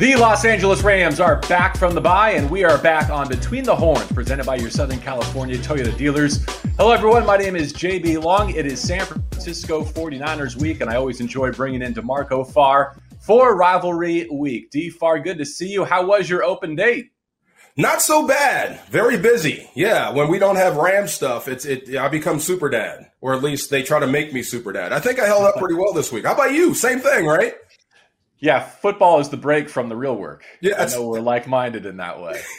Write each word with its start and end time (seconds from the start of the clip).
The 0.00 0.16
Los 0.16 0.46
Angeles 0.46 0.80
Rams 0.80 1.20
are 1.20 1.40
back 1.40 1.76
from 1.76 1.94
the 1.94 2.00
bye, 2.00 2.30
and 2.30 2.48
we 2.48 2.64
are 2.64 2.78
back 2.78 3.10
on 3.10 3.28
Between 3.28 3.64
the 3.64 3.76
Horns, 3.76 4.10
presented 4.10 4.46
by 4.46 4.56
your 4.56 4.70
Southern 4.70 4.98
California 4.98 5.58
Toyota 5.58 5.94
dealers. 5.94 6.42
Hello, 6.78 6.90
everyone. 6.90 7.26
My 7.26 7.36
name 7.36 7.54
is 7.54 7.74
JB 7.74 8.24
Long. 8.24 8.48
It 8.54 8.64
is 8.64 8.80
San 8.80 9.04
Francisco 9.04 9.84
49ers 9.84 10.56
week, 10.56 10.80
and 10.80 10.88
I 10.88 10.96
always 10.96 11.20
enjoy 11.20 11.52
bringing 11.52 11.82
in 11.82 11.92
DeMarco 11.92 12.50
Farr 12.50 12.96
for 13.20 13.54
Rivalry 13.54 14.26
Week. 14.32 14.70
D 14.70 14.88
Farr, 14.88 15.18
good 15.18 15.36
to 15.36 15.44
see 15.44 15.68
you. 15.68 15.84
How 15.84 16.06
was 16.06 16.30
your 16.30 16.44
open 16.44 16.76
date? 16.76 17.10
Not 17.76 18.00
so 18.00 18.26
bad. 18.26 18.80
Very 18.88 19.18
busy. 19.18 19.68
Yeah, 19.74 20.12
when 20.12 20.28
we 20.28 20.38
don't 20.38 20.56
have 20.56 20.76
Ram 20.76 21.08
stuff, 21.08 21.46
it's 21.46 21.66
it. 21.66 21.94
I 21.94 22.08
become 22.08 22.40
super 22.40 22.70
dad, 22.70 23.10
or 23.20 23.34
at 23.34 23.42
least 23.42 23.68
they 23.68 23.82
try 23.82 24.00
to 24.00 24.06
make 24.06 24.32
me 24.32 24.42
super 24.42 24.72
dad. 24.72 24.94
I 24.94 25.00
think 25.00 25.20
I 25.20 25.26
held 25.26 25.44
up 25.44 25.56
pretty 25.56 25.74
well 25.74 25.92
this 25.92 26.10
week. 26.10 26.24
How 26.24 26.32
about 26.32 26.54
you? 26.54 26.72
Same 26.72 27.00
thing, 27.00 27.26
right? 27.26 27.52
Yeah, 28.40 28.60
football 28.60 29.20
is 29.20 29.28
the 29.28 29.36
break 29.36 29.68
from 29.68 29.88
the 29.88 29.96
real 29.96 30.16
work. 30.16 30.44
Yeah, 30.60 30.82
I 30.82 30.86
know 30.86 31.06
we're 31.06 31.20
like 31.20 31.46
minded 31.46 31.86
in 31.86 31.98
that 31.98 32.20
way. 32.20 32.40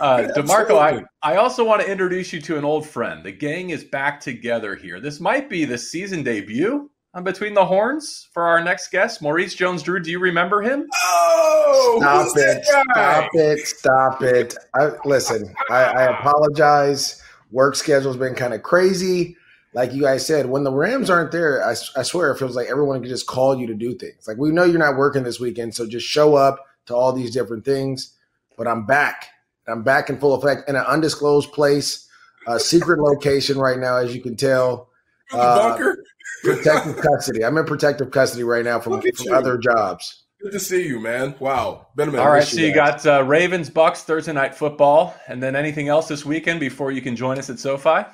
Uh, 0.00 0.28
DeMarco, 0.36 0.78
I, 0.78 1.02
I 1.24 1.38
also 1.38 1.64
want 1.64 1.82
to 1.82 1.90
introduce 1.90 2.32
you 2.32 2.40
to 2.42 2.56
an 2.56 2.64
old 2.64 2.86
friend. 2.86 3.24
The 3.24 3.32
gang 3.32 3.70
is 3.70 3.82
back 3.82 4.20
together 4.20 4.76
here. 4.76 5.00
This 5.00 5.18
might 5.18 5.50
be 5.50 5.64
the 5.64 5.76
season 5.76 6.22
debut 6.22 6.88
on 7.14 7.24
Between 7.24 7.52
the 7.52 7.64
Horns 7.64 8.28
for 8.32 8.44
our 8.44 8.62
next 8.62 8.92
guest, 8.92 9.20
Maurice 9.22 9.56
Jones 9.56 9.82
Drew. 9.82 9.98
Do 9.98 10.12
you 10.12 10.20
remember 10.20 10.62
him? 10.62 10.86
Oh, 11.02 11.96
stop 12.00 12.28
it! 12.36 12.64
Stop 12.64 13.30
it! 13.32 13.58
Stop 13.66 14.22
it! 14.22 14.56
I, 14.76 14.90
listen, 15.04 15.52
I, 15.68 15.82
I 15.82 16.02
apologize. 16.18 17.20
Work 17.50 17.74
schedule's 17.74 18.16
been 18.16 18.36
kind 18.36 18.54
of 18.54 18.62
crazy 18.62 19.36
like 19.74 19.92
you 19.92 20.02
guys 20.02 20.26
said, 20.26 20.46
when 20.46 20.64
the 20.64 20.72
Rams 20.72 21.10
aren't 21.10 21.32
there, 21.32 21.64
I, 21.64 21.72
I 21.96 22.02
swear 22.02 22.30
it 22.30 22.38
feels 22.38 22.56
like 22.56 22.68
everyone 22.68 23.00
can 23.00 23.08
just 23.08 23.26
call 23.26 23.58
you 23.58 23.66
to 23.66 23.74
do 23.74 23.94
things. 23.94 24.26
Like 24.26 24.38
we 24.38 24.50
know 24.50 24.64
you're 24.64 24.78
not 24.78 24.96
working 24.96 25.22
this 25.22 25.40
weekend, 25.40 25.74
so 25.74 25.86
just 25.86 26.06
show 26.06 26.34
up 26.34 26.64
to 26.86 26.94
all 26.94 27.12
these 27.12 27.32
different 27.32 27.64
things. 27.64 28.14
But 28.56 28.66
I'm 28.66 28.86
back. 28.86 29.28
I'm 29.66 29.82
back 29.82 30.08
in 30.08 30.18
full 30.18 30.34
effect 30.34 30.68
in 30.68 30.76
an 30.76 30.84
undisclosed 30.86 31.52
place, 31.52 32.08
a 32.46 32.58
secret 32.58 32.98
location 33.00 33.58
right 33.58 33.78
now, 33.78 33.96
as 33.96 34.14
you 34.14 34.22
can 34.22 34.36
tell. 34.36 34.88
Uh, 35.30 35.70
bunker. 35.70 36.02
protective 36.42 36.96
custody. 36.96 37.44
I'm 37.44 37.56
in 37.58 37.66
protective 37.66 38.10
custody 38.10 38.44
right 38.44 38.64
now 38.64 38.80
from, 38.80 39.02
from 39.02 39.32
other 39.32 39.58
jobs. 39.58 40.24
Good 40.42 40.52
to 40.52 40.60
see 40.60 40.86
you, 40.86 41.00
man. 41.00 41.34
Wow, 41.40 41.88
been 41.96 42.08
a 42.08 42.12
minute. 42.12 42.24
All 42.24 42.30
right, 42.30 42.44
so 42.44 42.60
you 42.60 42.72
got 42.72 43.04
uh, 43.04 43.24
Ravens, 43.24 43.68
Bucks 43.68 44.04
Thursday 44.04 44.32
night 44.32 44.54
football, 44.54 45.14
and 45.26 45.42
then 45.42 45.56
anything 45.56 45.88
else 45.88 46.06
this 46.06 46.24
weekend 46.24 46.60
before 46.60 46.92
you 46.92 47.02
can 47.02 47.16
join 47.16 47.38
us 47.38 47.50
at 47.50 47.58
SoFi? 47.58 48.04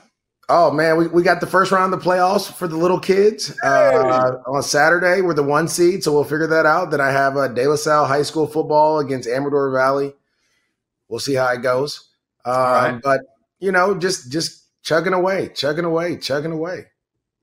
Oh 0.49 0.71
man, 0.71 0.99
we, 0.99 1.07
we 1.09 1.23
got 1.23 1.41
the 1.41 1.47
first 1.47 1.73
round 1.73 1.95
of 1.95 2.03
the 2.03 2.09
playoffs 2.09 2.53
for 2.53 2.69
the 2.69 2.77
little 2.77 3.01
kids 3.01 3.57
uh, 3.63 4.37
on 4.47 4.63
Saturday. 4.63 5.23
We're 5.23 5.35
the 5.35 5.43
one 5.43 5.69
seed, 5.69 6.05
so 6.05 6.13
we'll 6.13 6.25
figure 6.25 6.47
that 6.49 6.67
out. 6.67 6.91
Then 6.91 7.01
I 7.01 7.11
have 7.11 7.37
a 7.37 7.49
De 7.49 7.67
La 7.67 7.77
Salle 7.77 8.07
High 8.07 8.23
School 8.23 8.47
football 8.47 8.99
against 8.99 9.29
Amador 9.29 9.71
Valley. 9.71 10.13
We'll 11.09 11.21
see 11.21 11.35
how 11.35 11.49
it 11.49 11.63
goes. 11.63 12.09
Um, 12.45 12.55
right. 12.55 13.01
But 13.03 13.21
you 13.59 13.73
know, 13.73 13.97
just 13.99 14.31
just 14.31 14.65
chugging 14.83 15.15
away, 15.15 15.51
chugging 15.55 15.87
away, 15.87 16.19
chugging 16.19 16.53
away. 16.53 16.87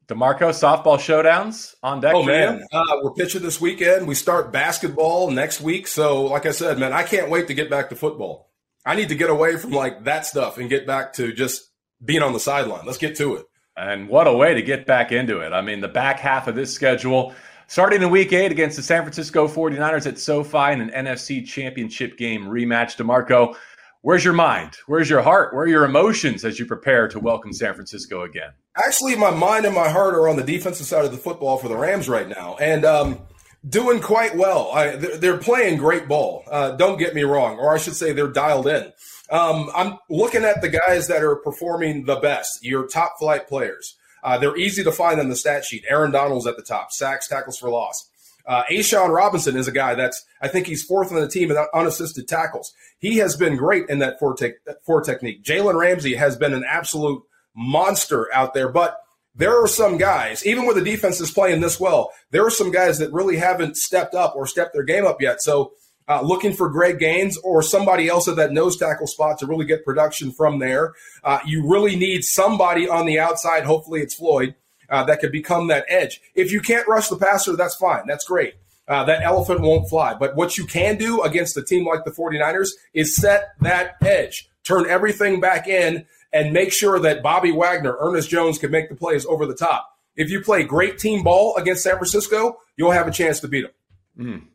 Demarco 0.08 0.50
softball 0.50 0.98
showdowns 0.98 1.74
on 1.82 2.02
deck. 2.02 2.14
Oh 2.14 2.24
man, 2.24 2.64
uh, 2.72 2.84
we're 3.02 3.14
pitching 3.14 3.42
this 3.42 3.62
weekend. 3.62 4.08
We 4.08 4.14
start 4.14 4.52
basketball 4.52 5.32
next 5.32 5.62
week. 5.62 5.88
So, 5.88 6.26
like 6.26 6.46
I 6.46 6.52
said, 6.52 6.78
man, 6.78 6.94
I 6.94 7.04
can't 7.04 7.30
wait 7.30 7.48
to 7.48 7.54
get 7.54 7.70
back 7.70 7.90
to 7.90 7.96
football. 7.96 8.52
I 8.86 8.96
need 8.96 9.10
to 9.10 9.16
get 9.16 9.30
away 9.30 9.58
from 9.58 9.72
like 9.72 10.04
that 10.04 10.26
stuff 10.26 10.58
and 10.58 10.70
get 10.70 10.86
back 10.86 11.14
to 11.14 11.32
just 11.32 11.71
being 12.04 12.22
on 12.22 12.34
the 12.34 12.40
sideline. 12.40 12.86
Let's 12.86 12.98
get 12.98 13.16
to 13.18 13.36
it. 13.36 13.46
And 13.78 14.10
what 14.10 14.28
a 14.28 14.34
way 14.34 14.54
to 14.54 14.62
get 14.62 14.86
back 14.86 15.12
into 15.12 15.40
it. 15.40 15.54
I 15.54 15.62
mean, 15.62 15.80
the 15.80 15.88
back 15.88 16.20
half 16.20 16.48
of 16.48 16.56
this 16.56 16.74
schedule, 16.74 17.34
starting 17.68 18.02
in 18.02 18.10
week 18.10 18.34
eight 18.34 18.52
against 18.52 18.76
the 18.76 18.84
San 18.84 19.04
Francisco 19.04 19.48
49ers 19.48 20.06
at 20.06 20.20
SoFi 20.20 20.74
in 20.74 20.82
an 20.82 21.06
NFC 21.06 21.46
championship 21.46 22.18
game 22.18 22.44
rematch. 22.46 22.98
DeMarco, 22.98 23.56
where's 24.02 24.26
your 24.26 24.34
mind? 24.34 24.76
Where's 24.88 25.10
your 25.10 25.22
heart? 25.22 25.54
Where 25.54 25.64
are 25.64 25.68
your 25.68 25.86
emotions 25.86 26.44
as 26.44 26.60
you 26.60 26.66
prepare 26.66 27.08
to 27.08 27.20
welcome 27.20 27.54
San 27.54 27.74
Francisco 27.74 28.24
again? 28.24 28.52
Actually, 28.76 29.16
my 29.16 29.32
mind 29.32 29.66
and 29.66 29.76
my 29.76 29.90
heart 29.90 30.14
are 30.16 30.28
on 30.28 30.36
the 30.36 30.44
defensive 30.44 30.86
side 30.86 31.06
of 31.06 31.12
the 31.12 31.18
football 31.18 31.58
for 31.58 31.70
the 31.70 31.78
Rams 31.78 32.10
right 32.10 32.28
now. 32.28 32.58
And, 32.60 32.84
um, 32.86 33.20
doing 33.68 34.02
quite 34.02 34.36
well. 34.36 34.72
I, 34.72 34.96
they're, 34.96 35.38
playing 35.38 35.78
great 35.78 36.08
ball. 36.08 36.44
Uh, 36.50 36.72
don't 36.72 36.98
get 36.98 37.14
me 37.14 37.24
wrong, 37.24 37.58
or 37.58 37.74
I 37.74 37.78
should 37.78 37.96
say 37.96 38.12
they're 38.12 38.28
dialed 38.28 38.68
in. 38.68 38.92
Um, 39.32 39.72
I'm 39.74 39.98
looking 40.10 40.44
at 40.44 40.62
the 40.62 40.70
guys 40.70 41.08
that 41.08 41.24
are 41.24 41.38
performing 41.38 42.06
the 42.06 42.18
best, 42.18 42.64
your 42.64 42.86
top 42.86 43.14
flight 43.18 43.48
players. 43.48 43.96
Uh, 44.24 44.38
they're 44.38 44.58
easy 44.58 44.84
to 44.84 44.92
find 44.92 45.20
on 45.20 45.30
the 45.30 45.36
stat 45.36 45.66
sheet. 45.66 45.86
Aaron 45.90 46.12
Donald's 46.12 46.46
at 46.46 46.58
the 46.58 46.64
top, 46.64 46.92
sacks, 46.92 47.28
tackles 47.28 47.58
for 47.58 47.70
loss. 47.70 48.10
Uh, 48.46 48.64
A'Shawn 48.70 49.14
Robinson 49.14 49.56
is 49.56 49.68
a 49.68 49.72
guy 49.72 49.96
that's, 49.96 50.24
I 50.42 50.48
think 50.48 50.68
he's 50.68 50.84
fourth 50.84 51.12
on 51.12 51.22
the 51.22 51.28
team 51.28 51.50
in 51.50 51.66
unassisted 51.74 52.28
tackles. 52.28 52.74
He 53.00 53.18
has 53.18 53.36
been 53.38 53.56
great 53.56 53.88
in 53.88 54.00
that 54.00 54.20
four, 54.20 54.36
te- 54.36 54.54
four 54.86 55.02
technique. 55.02 55.44
Jalen 55.44 55.80
Ramsey 55.80 56.16
has 56.16 56.36
been 56.36 56.54
an 56.54 56.66
absolute 56.68 57.24
monster 57.56 58.34
out 58.34 58.54
there, 58.54 58.70
but 58.70 58.98
there 59.34 59.62
are 59.64 59.68
some 59.68 59.98
guys, 59.98 60.46
even 60.46 60.66
with 60.66 60.76
the 60.76 60.84
defense 60.84 61.22
is 61.22 61.32
playing 61.32 61.62
this 61.62 61.80
well, 61.80 62.12
there 62.32 62.46
are 62.46 62.52
some 62.52 62.72
guys 62.72 62.98
that 63.00 63.14
really 63.14 63.38
haven't 63.38 63.78
stepped 63.78 64.14
up 64.14 64.36
or 64.36 64.46
stepped 64.46 64.74
their 64.74 64.84
game 64.84 65.06
up 65.06 65.22
yet. 65.22 65.42
So 65.42 65.72
uh, 66.08 66.22
looking 66.22 66.54
for 66.54 66.70
Greg 66.70 67.00
Gaines 67.00 67.38
or 67.38 67.62
somebody 67.62 68.08
else 68.08 68.28
at 68.28 68.36
that 68.36 68.52
nose 68.52 68.78
tackle 68.78 69.08
spot 69.08 69.40
to 69.40 69.46
really 69.46 69.66
get 69.66 69.86
production 69.86 70.32
from 70.32 70.60
there. 70.60 70.94
Uh, 71.24 71.40
you 71.46 71.70
really 71.70 71.96
need 71.96 72.24
somebody 72.24 72.90
on 72.90 73.06
the 73.06 73.20
outside. 73.20 73.64
Hopefully, 73.64 74.02
it's 74.02 74.16
Floyd 74.16 74.56
uh, 74.90 75.04
that 75.06 75.20
could 75.20 75.32
become 75.32 75.68
that 75.68 75.86
edge. 75.88 76.22
If 76.36 76.52
you 76.52 76.60
can't 76.60 76.88
rush 76.88 77.08
the 77.08 77.16
passer, 77.18 77.56
that's 77.56 77.76
fine. 77.76 78.04
That's 78.08 78.26
great. 78.26 78.56
Uh, 78.88 79.06
that 79.06 79.24
elephant 79.24 79.62
won't 79.62 79.88
fly. 79.90 80.14
But 80.14 80.36
what 80.36 80.58
you 80.58 80.66
can 80.66 80.98
do 80.98 81.22
against 81.22 81.56
a 81.56 81.64
team 81.64 81.88
like 81.88 82.04
the 82.04 82.12
49ers 82.12 82.70
is 82.94 83.16
set 83.16 83.54
that 83.62 83.96
edge, 84.02 84.50
turn 84.64 84.86
everything 84.90 85.40
back 85.40 85.68
in, 85.68 86.06
and 86.34 86.52
make 86.52 86.74
sure 86.74 87.00
that 87.00 87.24
Bobby 87.24 87.52
Wagner, 87.52 87.96
Ernest 88.00 88.30
Jones 88.30 88.58
can 88.58 88.72
make 88.72 88.90
the 88.90 88.96
plays 88.96 89.26
over 89.26 89.46
the 89.46 89.56
top. 89.56 89.88
If 90.16 90.30
you 90.30 90.42
play 90.42 90.64
great 90.64 90.98
team 90.98 91.24
ball 91.24 91.56
against 91.56 91.84
San 91.84 91.96
Francisco, 91.96 92.58
you'll 92.76 92.92
have 92.92 93.08
a 93.08 93.12
chance 93.12 93.40
to 93.42 93.48
beat 93.48 93.62
them. 93.62 93.72
Mm. 94.18 94.48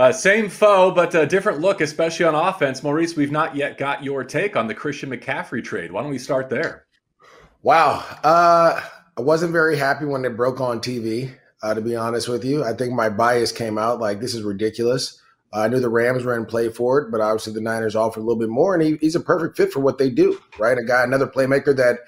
Uh, 0.00 0.10
same 0.10 0.48
foe, 0.48 0.90
but 0.90 1.14
a 1.14 1.26
different 1.26 1.60
look, 1.60 1.82
especially 1.82 2.24
on 2.24 2.34
offense. 2.34 2.82
Maurice, 2.82 3.16
we've 3.16 3.30
not 3.30 3.54
yet 3.54 3.76
got 3.76 4.02
your 4.02 4.24
take 4.24 4.56
on 4.56 4.66
the 4.66 4.74
Christian 4.74 5.10
McCaffrey 5.10 5.62
trade. 5.62 5.92
Why 5.92 6.00
don't 6.00 6.10
we 6.10 6.16
start 6.16 6.48
there? 6.48 6.86
Wow. 7.62 8.02
Uh, 8.24 8.80
I 9.18 9.20
wasn't 9.20 9.52
very 9.52 9.76
happy 9.76 10.06
when 10.06 10.24
it 10.24 10.38
broke 10.38 10.58
on 10.58 10.80
TV, 10.80 11.34
uh, 11.62 11.74
to 11.74 11.82
be 11.82 11.96
honest 11.96 12.30
with 12.30 12.46
you. 12.46 12.64
I 12.64 12.72
think 12.72 12.94
my 12.94 13.10
bias 13.10 13.52
came 13.52 13.76
out 13.76 14.00
like, 14.00 14.20
this 14.20 14.34
is 14.34 14.42
ridiculous. 14.42 15.20
I 15.52 15.68
knew 15.68 15.80
the 15.80 15.90
Rams 15.90 16.24
were 16.24 16.34
in 16.34 16.46
play 16.46 16.70
for 16.70 17.00
it, 17.00 17.10
but 17.10 17.20
obviously 17.20 17.52
the 17.52 17.60
Niners 17.60 17.94
offered 17.94 18.20
a 18.20 18.22
little 18.22 18.40
bit 18.40 18.48
more, 18.48 18.72
and 18.72 18.82
he, 18.82 18.96
he's 19.02 19.16
a 19.16 19.20
perfect 19.20 19.58
fit 19.58 19.70
for 19.70 19.80
what 19.80 19.98
they 19.98 20.08
do, 20.08 20.40
right? 20.58 20.78
A 20.78 20.82
guy, 20.82 21.04
another 21.04 21.26
playmaker 21.26 21.76
that 21.76 21.98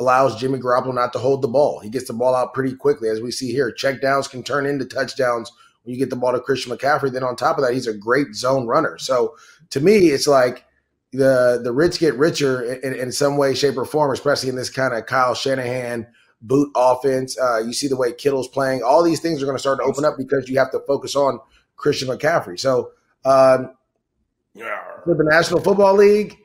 allows 0.00 0.34
Jimmy 0.34 0.58
Garoppolo 0.58 0.92
not 0.92 1.12
to 1.12 1.20
hold 1.20 1.42
the 1.42 1.48
ball. 1.48 1.78
He 1.78 1.90
gets 1.90 2.08
the 2.08 2.12
ball 2.12 2.34
out 2.34 2.54
pretty 2.54 2.74
quickly, 2.74 3.08
as 3.08 3.20
we 3.20 3.30
see 3.30 3.52
here. 3.52 3.70
Check 3.70 4.00
downs 4.00 4.26
can 4.26 4.42
turn 4.42 4.66
into 4.66 4.84
touchdowns– 4.84 5.52
you 5.86 5.96
get 5.96 6.10
the 6.10 6.16
ball 6.16 6.32
to 6.32 6.40
Christian 6.40 6.76
McCaffrey. 6.76 7.12
Then 7.12 7.22
on 7.22 7.36
top 7.36 7.58
of 7.58 7.64
that, 7.64 7.74
he's 7.74 7.86
a 7.86 7.94
great 7.94 8.34
zone 8.34 8.66
runner. 8.66 8.98
So 8.98 9.36
to 9.70 9.80
me, 9.80 10.08
it's 10.08 10.26
like 10.26 10.64
the 11.12 11.60
the 11.62 11.72
rich 11.72 11.98
get 11.98 12.14
richer 12.14 12.62
in, 12.62 12.94
in 12.94 13.12
some 13.12 13.36
way, 13.36 13.54
shape, 13.54 13.76
or 13.76 13.84
form, 13.84 14.12
especially 14.12 14.48
in 14.48 14.56
this 14.56 14.70
kind 14.70 14.94
of 14.94 15.06
Kyle 15.06 15.34
Shanahan 15.34 16.06
boot 16.42 16.70
offense. 16.76 17.38
Uh, 17.38 17.58
you 17.58 17.72
see 17.72 17.88
the 17.88 17.96
way 17.96 18.12
Kittle's 18.12 18.48
playing. 18.48 18.82
All 18.82 19.02
these 19.02 19.20
things 19.20 19.42
are 19.42 19.46
going 19.46 19.56
to 19.56 19.60
start 19.60 19.78
to 19.78 19.84
open 19.84 20.04
up 20.04 20.16
because 20.18 20.48
you 20.48 20.58
have 20.58 20.70
to 20.72 20.80
focus 20.80 21.16
on 21.16 21.38
Christian 21.76 22.08
McCaffrey. 22.08 22.58
So 22.58 22.90
um, 23.24 23.74
for 25.04 25.14
the 25.14 25.24
National 25.24 25.60
Football 25.60 25.94
League, 25.94 26.36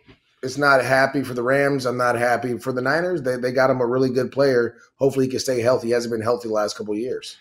it's 0.44 0.58
not 0.58 0.84
happy 0.84 1.23
for 1.23 1.34
the 1.34 1.44
Rams. 1.44 1.85
I'm 1.85 1.97
not 1.97 2.16
happy 2.16 2.58
for 2.58 2.73
the 2.73 2.81
Niners. 2.81 3.22
They, 3.22 3.38
they 3.38 3.52
got 3.52 3.69
him 3.69 3.79
a 3.79 3.85
really 3.85 4.09
good 4.09 4.31
player. 4.31 4.76
Hopefully, 4.96 5.26
he 5.26 5.32
can 5.32 5.40
stay 5.40 5.61
healthy. 5.61 5.87
He 5.87 5.94
hasn't 5.94 6.11
been 6.11 6.22
healthy 6.22 6.47
the 6.47 6.53
last 6.53 6.78
couple 6.78 6.96
years. 6.96 7.37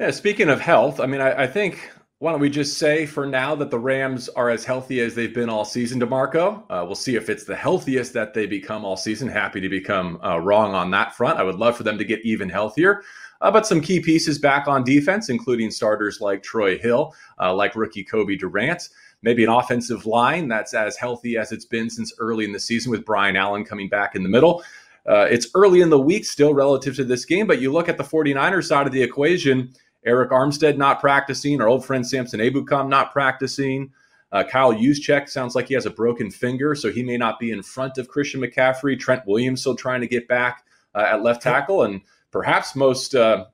Yeah, 0.00 0.10
speaking 0.12 0.48
of 0.48 0.62
health, 0.62 0.98
I 0.98 1.04
mean, 1.04 1.20
I, 1.20 1.42
I, 1.42 1.46
think 1.46 1.90
why 2.20 2.32
don't 2.32 2.40
we 2.40 2.48
just 2.48 2.78
say 2.78 3.04
for 3.04 3.26
now 3.26 3.54
that 3.56 3.70
the 3.70 3.78
Rams 3.78 4.30
are 4.30 4.48
as 4.48 4.64
healthy 4.64 5.00
as 5.00 5.14
they've 5.14 5.34
been 5.34 5.50
all 5.50 5.66
season, 5.66 6.00
DeMarco? 6.00 6.62
Uh, 6.70 6.84
we'll 6.86 6.94
see 6.94 7.16
if 7.16 7.28
it's 7.28 7.44
the 7.44 7.54
healthiest 7.54 8.14
that 8.14 8.32
they 8.32 8.46
become 8.46 8.82
all 8.82 8.96
season. 8.96 9.28
Happy 9.28 9.60
to 9.60 9.68
become 9.68 10.18
uh, 10.24 10.38
wrong 10.38 10.74
on 10.74 10.90
that 10.92 11.14
front. 11.14 11.38
I 11.38 11.42
would 11.42 11.56
love 11.56 11.76
for 11.76 11.82
them 11.82 11.98
to 11.98 12.04
get 12.06 12.24
even 12.24 12.48
healthier. 12.48 13.02
Uh, 13.42 13.50
but 13.50 13.66
some 13.66 13.82
key 13.82 14.00
pieces 14.00 14.38
back 14.38 14.68
on 14.68 14.84
defense, 14.84 15.28
including 15.28 15.70
starters 15.70 16.18
like 16.18 16.42
Troy 16.42 16.78
Hill, 16.78 17.14
uh, 17.38 17.54
like 17.54 17.76
rookie 17.76 18.02
Cobie 18.02 18.38
Durant. 18.38 18.88
Maybe 19.20 19.44
an 19.44 19.50
offensive 19.50 20.06
line 20.06 20.48
that's 20.48 20.72
as 20.72 20.96
healthy 20.96 21.36
as 21.36 21.52
it's 21.52 21.66
been 21.66 21.90
since 21.90 22.14
early 22.18 22.46
in 22.46 22.52
the 22.52 22.60
season 22.60 22.90
with 22.90 23.04
Brian 23.04 23.36
Allen 23.36 23.66
coming 23.66 23.90
back 23.90 24.16
in 24.16 24.22
the 24.22 24.30
middle. 24.30 24.64
Uh, 25.06 25.26
it's 25.30 25.48
early 25.54 25.82
in 25.82 25.90
the 25.90 26.00
week 26.00 26.24
still 26.24 26.54
relative 26.54 26.96
to 26.96 27.04
this 27.04 27.26
game, 27.26 27.46
but 27.46 27.60
you 27.60 27.70
look 27.70 27.90
at 27.90 27.98
the 27.98 28.04
49ers 28.04 28.64
side 28.64 28.86
of 28.86 28.94
the 28.94 29.02
equation– 29.02 29.74
Arik 30.06 30.30
Armstead 30.30 30.76
not 30.76 31.00
practicing. 31.00 31.60
Our 31.60 31.68
old 31.68 31.84
friend 31.84 32.06
Samson 32.06 32.40
Ebukam 32.40 32.88
not 32.88 33.12
practicing. 33.12 33.92
Uh, 34.32 34.44
Kyle 34.44 34.72
Juszczyk 34.72 35.28
sounds 35.28 35.54
like 35.54 35.68
he 35.68 35.74
has 35.74 35.86
a 35.86 35.90
broken 35.90 36.30
finger, 36.30 36.74
so 36.74 36.90
he 36.90 37.02
may 37.02 37.16
not 37.16 37.38
be 37.40 37.50
in 37.50 37.62
front 37.62 37.98
of 37.98 38.08
Christian 38.08 38.40
McCaffrey. 38.40 38.98
Trent 38.98 39.26
Williams 39.26 39.60
still 39.60 39.74
trying 39.74 40.00
to 40.02 40.06
get 40.06 40.28
back 40.28 40.64
uh, 40.94 41.00
at 41.00 41.22
left 41.22 41.42
tackle, 41.42 41.82
and 41.82 42.00
perhaps 42.30 42.76
most 42.76 43.14
uh, 43.14 43.46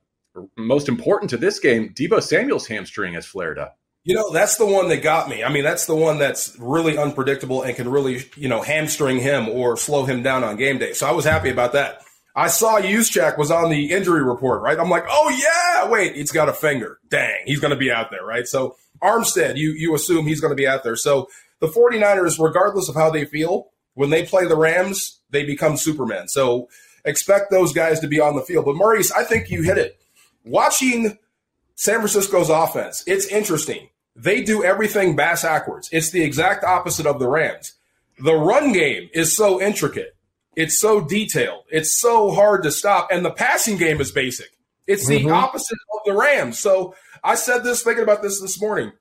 most 0.55 0.87
important 0.87 1.29
to 1.31 1.37
this 1.37 1.59
game, 1.59 1.89
Deebo 1.89 2.21
Samuel's 2.21 2.67
hamstring 2.67 3.13
has 3.15 3.25
flared 3.25 3.57
up. 3.57 3.79
You 4.03 4.15
know, 4.15 4.31
that's 4.31 4.55
the 4.55 4.65
one 4.65 4.87
that 4.89 5.01
got 5.01 5.27
me. 5.27 5.43
I 5.43 5.49
mean, 5.49 5.63
that's 5.63 5.85
the 5.85 5.95
one 5.95 6.17
that's 6.17 6.55
really 6.59 6.97
unpredictable 6.97 7.63
and 7.63 7.75
can 7.75 7.89
really, 7.89 8.23
you 8.37 8.47
know, 8.47 8.61
hamstring 8.61 9.19
him 9.19 9.49
or 9.49 9.75
slow 9.75 10.05
him 10.05 10.23
down 10.23 10.45
on 10.45 10.55
game 10.55 10.77
day. 10.77 10.93
So 10.93 11.07
I 11.07 11.11
was 11.11 11.25
happy 11.25 11.49
about 11.49 11.73
that. 11.73 12.01
I 12.37 12.49
saw 12.49 12.79
Juszczyk 12.79 13.35
was 13.35 13.49
on 13.49 13.71
the 13.71 13.91
injury 13.91 14.23
report, 14.23 14.61
right? 14.61 14.79
I'm 14.79 14.91
like, 14.91 15.05
oh 15.09 15.29
yeah, 15.29 15.89
wait, 15.89 16.15
he's 16.15 16.31
got 16.31 16.47
a 16.47 16.53
finger. 16.53 16.99
Dang, 17.09 17.39
he's 17.45 17.59
going 17.59 17.71
to 17.71 17.77
be 17.77 17.91
out 17.91 18.11
there, 18.11 18.23
right? 18.23 18.47
So 18.47 18.75
Armstead, 19.01 19.57
you 19.57 19.71
you 19.71 19.95
assume 19.95 20.27
he's 20.27 20.39
going 20.39 20.51
to 20.51 20.55
be 20.55 20.67
out 20.67 20.83
there. 20.83 20.95
So 20.95 21.29
the 21.59 21.67
49ers, 21.67 22.39
regardless 22.39 22.89
of 22.89 22.95
how 22.95 23.09
they 23.09 23.25
feel, 23.25 23.69
when 23.95 24.11
they 24.11 24.23
play 24.23 24.45
the 24.45 24.55
Rams, 24.55 25.19
they 25.31 25.43
become 25.45 25.77
Superman. 25.77 26.27
So 26.27 26.69
expect 27.03 27.49
those 27.49 27.73
guys 27.73 27.99
to 28.01 28.07
be 28.07 28.19
on 28.19 28.35
the 28.35 28.43
field. 28.43 28.65
But 28.65 28.75
Maurice, 28.75 29.11
I 29.11 29.23
think 29.23 29.49
you 29.49 29.63
hit 29.63 29.79
it. 29.79 29.99
Watching 30.45 31.17
San 31.73 31.95
Francisco's 31.95 32.49
offense, 32.49 33.03
it's 33.07 33.25
interesting. 33.27 33.89
They 34.15 34.43
do 34.43 34.63
everything 34.63 35.15
bass 35.15 35.41
backwards. 35.41 35.89
It's 35.91 36.11
the 36.11 36.23
exact 36.23 36.63
opposite 36.63 37.07
of 37.07 37.17
the 37.17 37.27
Rams. 37.27 37.73
The 38.19 38.35
run 38.35 38.73
game 38.73 39.09
is 39.13 39.35
so 39.35 39.59
intricate. 39.59 40.16
It's 40.57 40.79
so 40.79 40.99
detailed. 40.99 41.65
It's 41.69 41.99
so 41.99 42.31
hard 42.31 42.63
to 42.63 42.71
stop. 42.71 43.09
And 43.11 43.23
the 43.23 43.29
passing 43.31 43.77
game 43.77 44.01
is 44.01 44.11
basic. 44.11 44.49
It's 44.87 45.07
the 45.07 45.19
mm-hmm. 45.19 45.31
opposite 45.31 45.77
of 45.93 45.99
the 46.05 46.19
Rams. 46.19 46.57
So 46.57 46.95
I 47.23 47.35
said 47.35 47.63
this 47.63 47.83
thinking 47.83 48.03
about 48.03 48.23
this 48.23 48.41
this 48.41 48.59
morning. 48.59 48.91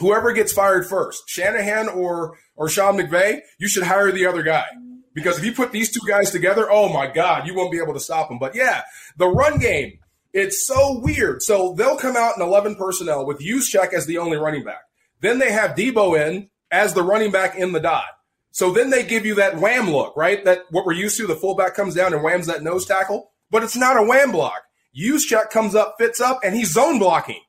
Whoever 0.00 0.32
gets 0.32 0.52
fired 0.52 0.88
first, 0.88 1.22
Shanahan 1.28 1.88
or 1.88 2.36
or 2.56 2.68
Sean 2.68 2.96
McVay, 2.96 3.40
you 3.58 3.68
should 3.68 3.84
hire 3.84 4.10
the 4.10 4.26
other 4.26 4.42
guy. 4.42 4.64
Because 5.14 5.38
if 5.38 5.44
you 5.44 5.52
put 5.52 5.70
these 5.70 5.92
two 5.92 6.04
guys 6.08 6.32
together, 6.32 6.68
oh 6.68 6.92
my 6.92 7.06
God, 7.06 7.46
you 7.46 7.54
won't 7.54 7.70
be 7.70 7.78
able 7.78 7.94
to 7.94 8.00
stop 8.00 8.28
them. 8.28 8.38
But 8.40 8.56
yeah, 8.56 8.82
the 9.16 9.28
run 9.28 9.60
game, 9.60 9.98
it's 10.32 10.66
so 10.66 10.98
weird. 11.00 11.42
So 11.42 11.74
they'll 11.74 11.98
come 11.98 12.16
out 12.16 12.36
in 12.36 12.42
11 12.42 12.74
personnel 12.74 13.26
with 13.26 13.38
Juszczyk 13.38 13.92
as 13.92 14.06
the 14.06 14.18
only 14.18 14.38
running 14.38 14.64
back. 14.64 14.82
Then 15.20 15.38
they 15.38 15.52
have 15.52 15.76
Deebo 15.76 16.18
in 16.18 16.48
as 16.70 16.94
the 16.94 17.02
running 17.02 17.30
back 17.30 17.56
in 17.56 17.72
the 17.72 17.80
dot. 17.80 18.06
So 18.52 18.72
then 18.72 18.90
they 18.90 19.04
give 19.04 19.24
you 19.24 19.36
that 19.36 19.58
wham 19.58 19.90
look, 19.90 20.16
right? 20.16 20.44
That 20.44 20.64
what 20.70 20.84
we're 20.84 20.92
used 20.92 21.16
to. 21.18 21.26
The 21.26 21.36
fullback 21.36 21.74
comes 21.74 21.94
down 21.94 22.12
and 22.12 22.22
whams 22.22 22.46
that 22.46 22.62
nose 22.62 22.84
tackle, 22.84 23.30
but 23.50 23.62
it's 23.62 23.76
not 23.76 23.96
a 23.96 24.02
wham 24.02 24.32
block. 24.32 24.62
Juszczyk 24.96 25.50
comes 25.50 25.74
up, 25.74 25.94
fits 25.98 26.20
up, 26.20 26.40
and 26.42 26.54
he's 26.54 26.72
zone 26.72 26.98
blocking. 26.98 27.40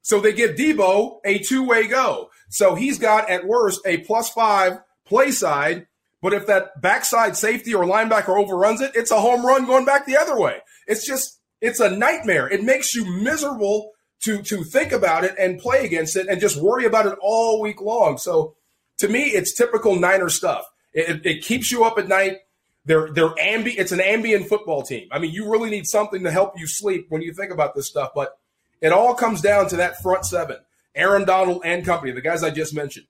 So 0.00 0.20
they 0.20 0.32
give 0.32 0.56
Deebo 0.56 1.18
a 1.24 1.38
two-way 1.38 1.88
go. 1.88 2.30
So 2.48 2.74
he's 2.74 2.98
got 2.98 3.28
at 3.28 3.46
worst 3.46 3.80
a 3.84 3.98
plus 3.98 4.30
five 4.30 4.78
play 5.04 5.30
side, 5.30 5.88
but 6.22 6.32
if 6.32 6.46
that 6.46 6.80
backside 6.80 7.36
safety 7.36 7.74
or 7.74 7.84
linebacker 7.84 8.36
overruns 8.36 8.80
it, 8.80 8.92
it's 8.94 9.10
a 9.10 9.20
home 9.20 9.44
run 9.44 9.66
going 9.66 9.84
back 9.84 10.06
the 10.06 10.16
other 10.16 10.38
way. 10.38 10.60
It's 10.86 11.06
just 11.06 11.40
it's 11.60 11.80
a 11.80 11.90
nightmare. 11.90 12.48
It 12.48 12.62
makes 12.62 12.94
you 12.94 13.04
miserable 13.04 13.92
to 14.22 14.42
to 14.42 14.64
think 14.64 14.92
about 14.92 15.24
it 15.24 15.34
and 15.38 15.58
play 15.58 15.84
against 15.84 16.16
it 16.16 16.28
and 16.28 16.40
just 16.40 16.60
worry 16.60 16.84
about 16.84 17.06
it 17.06 17.18
all 17.20 17.60
week 17.60 17.80
long. 17.80 18.16
So 18.16 18.54
to 18.98 19.08
me, 19.08 19.24
it's 19.24 19.54
typical 19.54 19.96
Niner 19.96 20.28
stuff. 20.28 20.64
It, 20.92 21.24
it 21.26 21.42
keeps 21.42 21.70
you 21.70 21.84
up 21.84 21.98
at 21.98 22.08
night. 22.08 22.38
They're 22.84 23.12
they're 23.12 23.34
ambi. 23.34 23.74
It's 23.76 23.92
an 23.92 24.00
ambient 24.00 24.48
football 24.48 24.82
team. 24.82 25.08
I 25.10 25.18
mean, 25.18 25.32
you 25.32 25.50
really 25.50 25.70
need 25.70 25.86
something 25.86 26.22
to 26.22 26.30
help 26.30 26.58
you 26.58 26.66
sleep 26.66 27.06
when 27.08 27.20
you 27.20 27.34
think 27.34 27.52
about 27.52 27.74
this 27.74 27.88
stuff. 27.88 28.12
But 28.14 28.38
it 28.80 28.92
all 28.92 29.14
comes 29.14 29.40
down 29.40 29.68
to 29.68 29.76
that 29.76 30.00
front 30.02 30.24
seven: 30.24 30.58
Aaron 30.94 31.24
Donald 31.24 31.62
and 31.64 31.84
company, 31.84 32.12
the 32.12 32.20
guys 32.20 32.42
I 32.42 32.50
just 32.50 32.74
mentioned. 32.74 33.06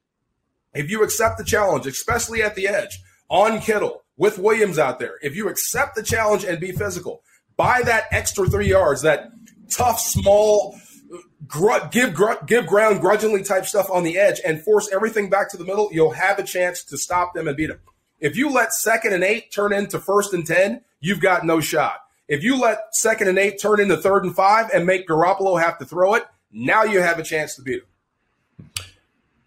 If 0.75 0.91
you 0.91 1.03
accept 1.03 1.38
the 1.38 1.44
challenge, 1.44 1.87
especially 1.87 2.43
at 2.43 2.55
the 2.55 2.69
edge, 2.69 2.99
on 3.29 3.61
Kittle 3.61 4.03
with 4.17 4.38
Williams 4.38 4.79
out 4.79 4.99
there, 4.99 5.19
if 5.23 5.37
you 5.37 5.49
accept 5.49 5.94
the 5.94 6.03
challenge 6.03 6.44
and 6.44 6.59
be 6.59 6.73
physical, 6.73 7.23
buy 7.56 7.83
that 7.85 8.05
extra 8.11 8.47
three 8.47 8.69
yards, 8.69 9.03
that 9.03 9.31
tough, 9.71 10.00
small, 10.00 10.77
gr- 11.47 11.87
give 11.91 12.14
gr- 12.14 12.44
give 12.47 12.67
ground 12.67 13.00
grudgingly 13.00 13.43
type 13.43 13.67
stuff 13.67 13.91
on 13.91 14.05
the 14.05 14.19
edge, 14.19 14.41
and 14.44 14.62
force 14.62 14.88
everything 14.93 15.31
back 15.31 15.50
to 15.50 15.56
the 15.56 15.64
middle, 15.64 15.88
you'll 15.93 16.11
have 16.12 16.38
a 16.38 16.43
chance 16.43 16.82
to 16.85 16.99
stop 16.99 17.35
them 17.35 17.49
and 17.49 17.56
beat 17.56 17.69
them. 17.69 17.81
If 18.20 18.37
you 18.37 18.50
let 18.50 18.73
second 18.73 19.12
and 19.12 19.25
eight 19.25 19.53
turn 19.53 19.73
into 19.73 19.99
first 20.00 20.32
and 20.32 20.47
ten, 20.47 20.82
you've 21.00 21.20
got 21.20 21.44
no 21.44 21.61
shot. 21.61 22.00
If 22.29 22.43
you 22.43 22.61
let 22.61 22.94
second 22.94 23.29
and 23.29 23.38
eight 23.38 23.61
turn 23.61 23.81
into 23.81 23.97
third 23.97 24.25
and 24.25 24.35
five 24.35 24.70
and 24.75 24.87
make 24.87 25.06
Garoppolo 25.06 25.61
have 25.61 25.79
to 25.79 25.85
throw 25.85 26.14
it, 26.14 26.25
now 26.50 26.82
you 26.82 27.00
have 27.00 27.19
a 27.19 27.23
chance 27.23 27.55
to 27.56 27.62
beat 27.62 27.82
him. 27.82 28.70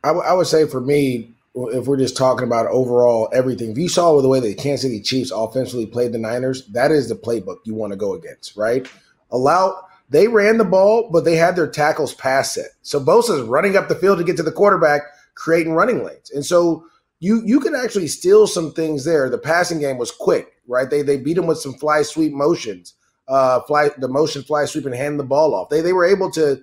I, 0.03 0.09
w- 0.09 0.25
I 0.25 0.33
would 0.33 0.47
say 0.47 0.65
for 0.65 0.79
me, 0.79 1.33
if 1.55 1.88
we're 1.88 1.97
just 1.97 2.15
talking 2.15 2.47
about 2.47 2.67
overall 2.67 3.27
everything, 3.33 3.71
if 3.71 3.77
you 3.77 3.89
saw 3.89 4.21
the 4.21 4.29
way 4.29 4.39
the 4.39 4.53
Kansas 4.53 4.83
City 4.83 5.01
Chiefs 5.01 5.31
offensively 5.31 5.88
played 5.88 6.13
the 6.13 6.19
Niners, 6.19 6.65
that 6.67 6.91
is 6.91 7.09
the 7.09 7.15
playbook 7.15 7.57
you 7.65 7.73
want 7.73 7.91
to 7.91 7.97
go 7.97 8.13
against, 8.13 8.55
right? 8.55 8.88
Allow 9.31 9.83
they 10.09 10.27
ran 10.27 10.57
the 10.57 10.65
ball, 10.65 11.09
but 11.11 11.23
they 11.23 11.35
had 11.35 11.56
their 11.56 11.69
tackles 11.69 12.13
pass 12.13 12.56
set. 12.56 12.71
So 12.81 13.00
Bosa's 13.00 13.47
running 13.47 13.77
up 13.77 13.88
the 13.88 13.95
field 13.95 14.17
to 14.17 14.23
get 14.23 14.38
to 14.38 14.44
the 14.44 14.51
quarterback, 14.51 15.03
creating 15.35 15.73
running 15.73 16.03
lanes. 16.03 16.31
And 16.31 16.45
so 16.45 16.85
you 17.19 17.41
you 17.45 17.59
can 17.59 17.75
actually 17.75 18.07
steal 18.07 18.47
some 18.47 18.71
things 18.71 19.06
there. 19.06 19.29
The 19.29 19.38
passing 19.38 19.79
game 19.79 19.97
was 19.97 20.11
quick, 20.11 20.53
right? 20.67 20.89
They 20.89 21.01
they 21.01 21.17
beat 21.17 21.38
him 21.38 21.47
with 21.47 21.59
some 21.59 21.73
fly 21.73 22.01
sweep 22.01 22.33
motions, 22.33 22.94
uh, 23.27 23.61
fly 23.61 23.89
the 23.97 24.07
motion 24.07 24.41
fly 24.41 24.65
sweep 24.65 24.85
and 24.85 24.95
hand 24.95 25.19
the 25.19 25.23
ball 25.23 25.53
off. 25.53 25.69
They 25.69 25.81
they 25.81 25.94
were 25.94 26.06
able 26.06 26.31
to 26.31 26.62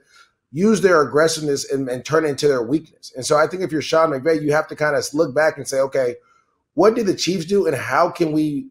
use 0.53 0.81
their 0.81 1.03
aggressiveness 1.03 1.71
and, 1.71 1.89
and 1.89 2.05
turn 2.05 2.25
it 2.25 2.29
into 2.29 2.49
their 2.49 2.63
weakness. 2.63 3.13
And 3.15 3.27
so 3.27 3.37
I 3.37 3.47
think 3.47 3.63
if 3.63 3.73
you're 3.73 3.83
Sean 3.83 4.11
McVay, 4.11 4.41
you 4.41 4.53
have 4.53 4.69
to 4.69 4.77
kind 4.77 4.97
of 4.97 5.05
look 5.13 5.35
back 5.35 5.59
and 5.59 5.69
say, 5.69 5.81
okay, 5.81 6.15
what 6.75 6.95
did 6.95 7.07
the 7.07 7.15
Chiefs 7.15 7.45
do, 7.45 7.67
and 7.67 7.77
how 7.77 8.11
can 8.11 8.33
we 8.33 8.69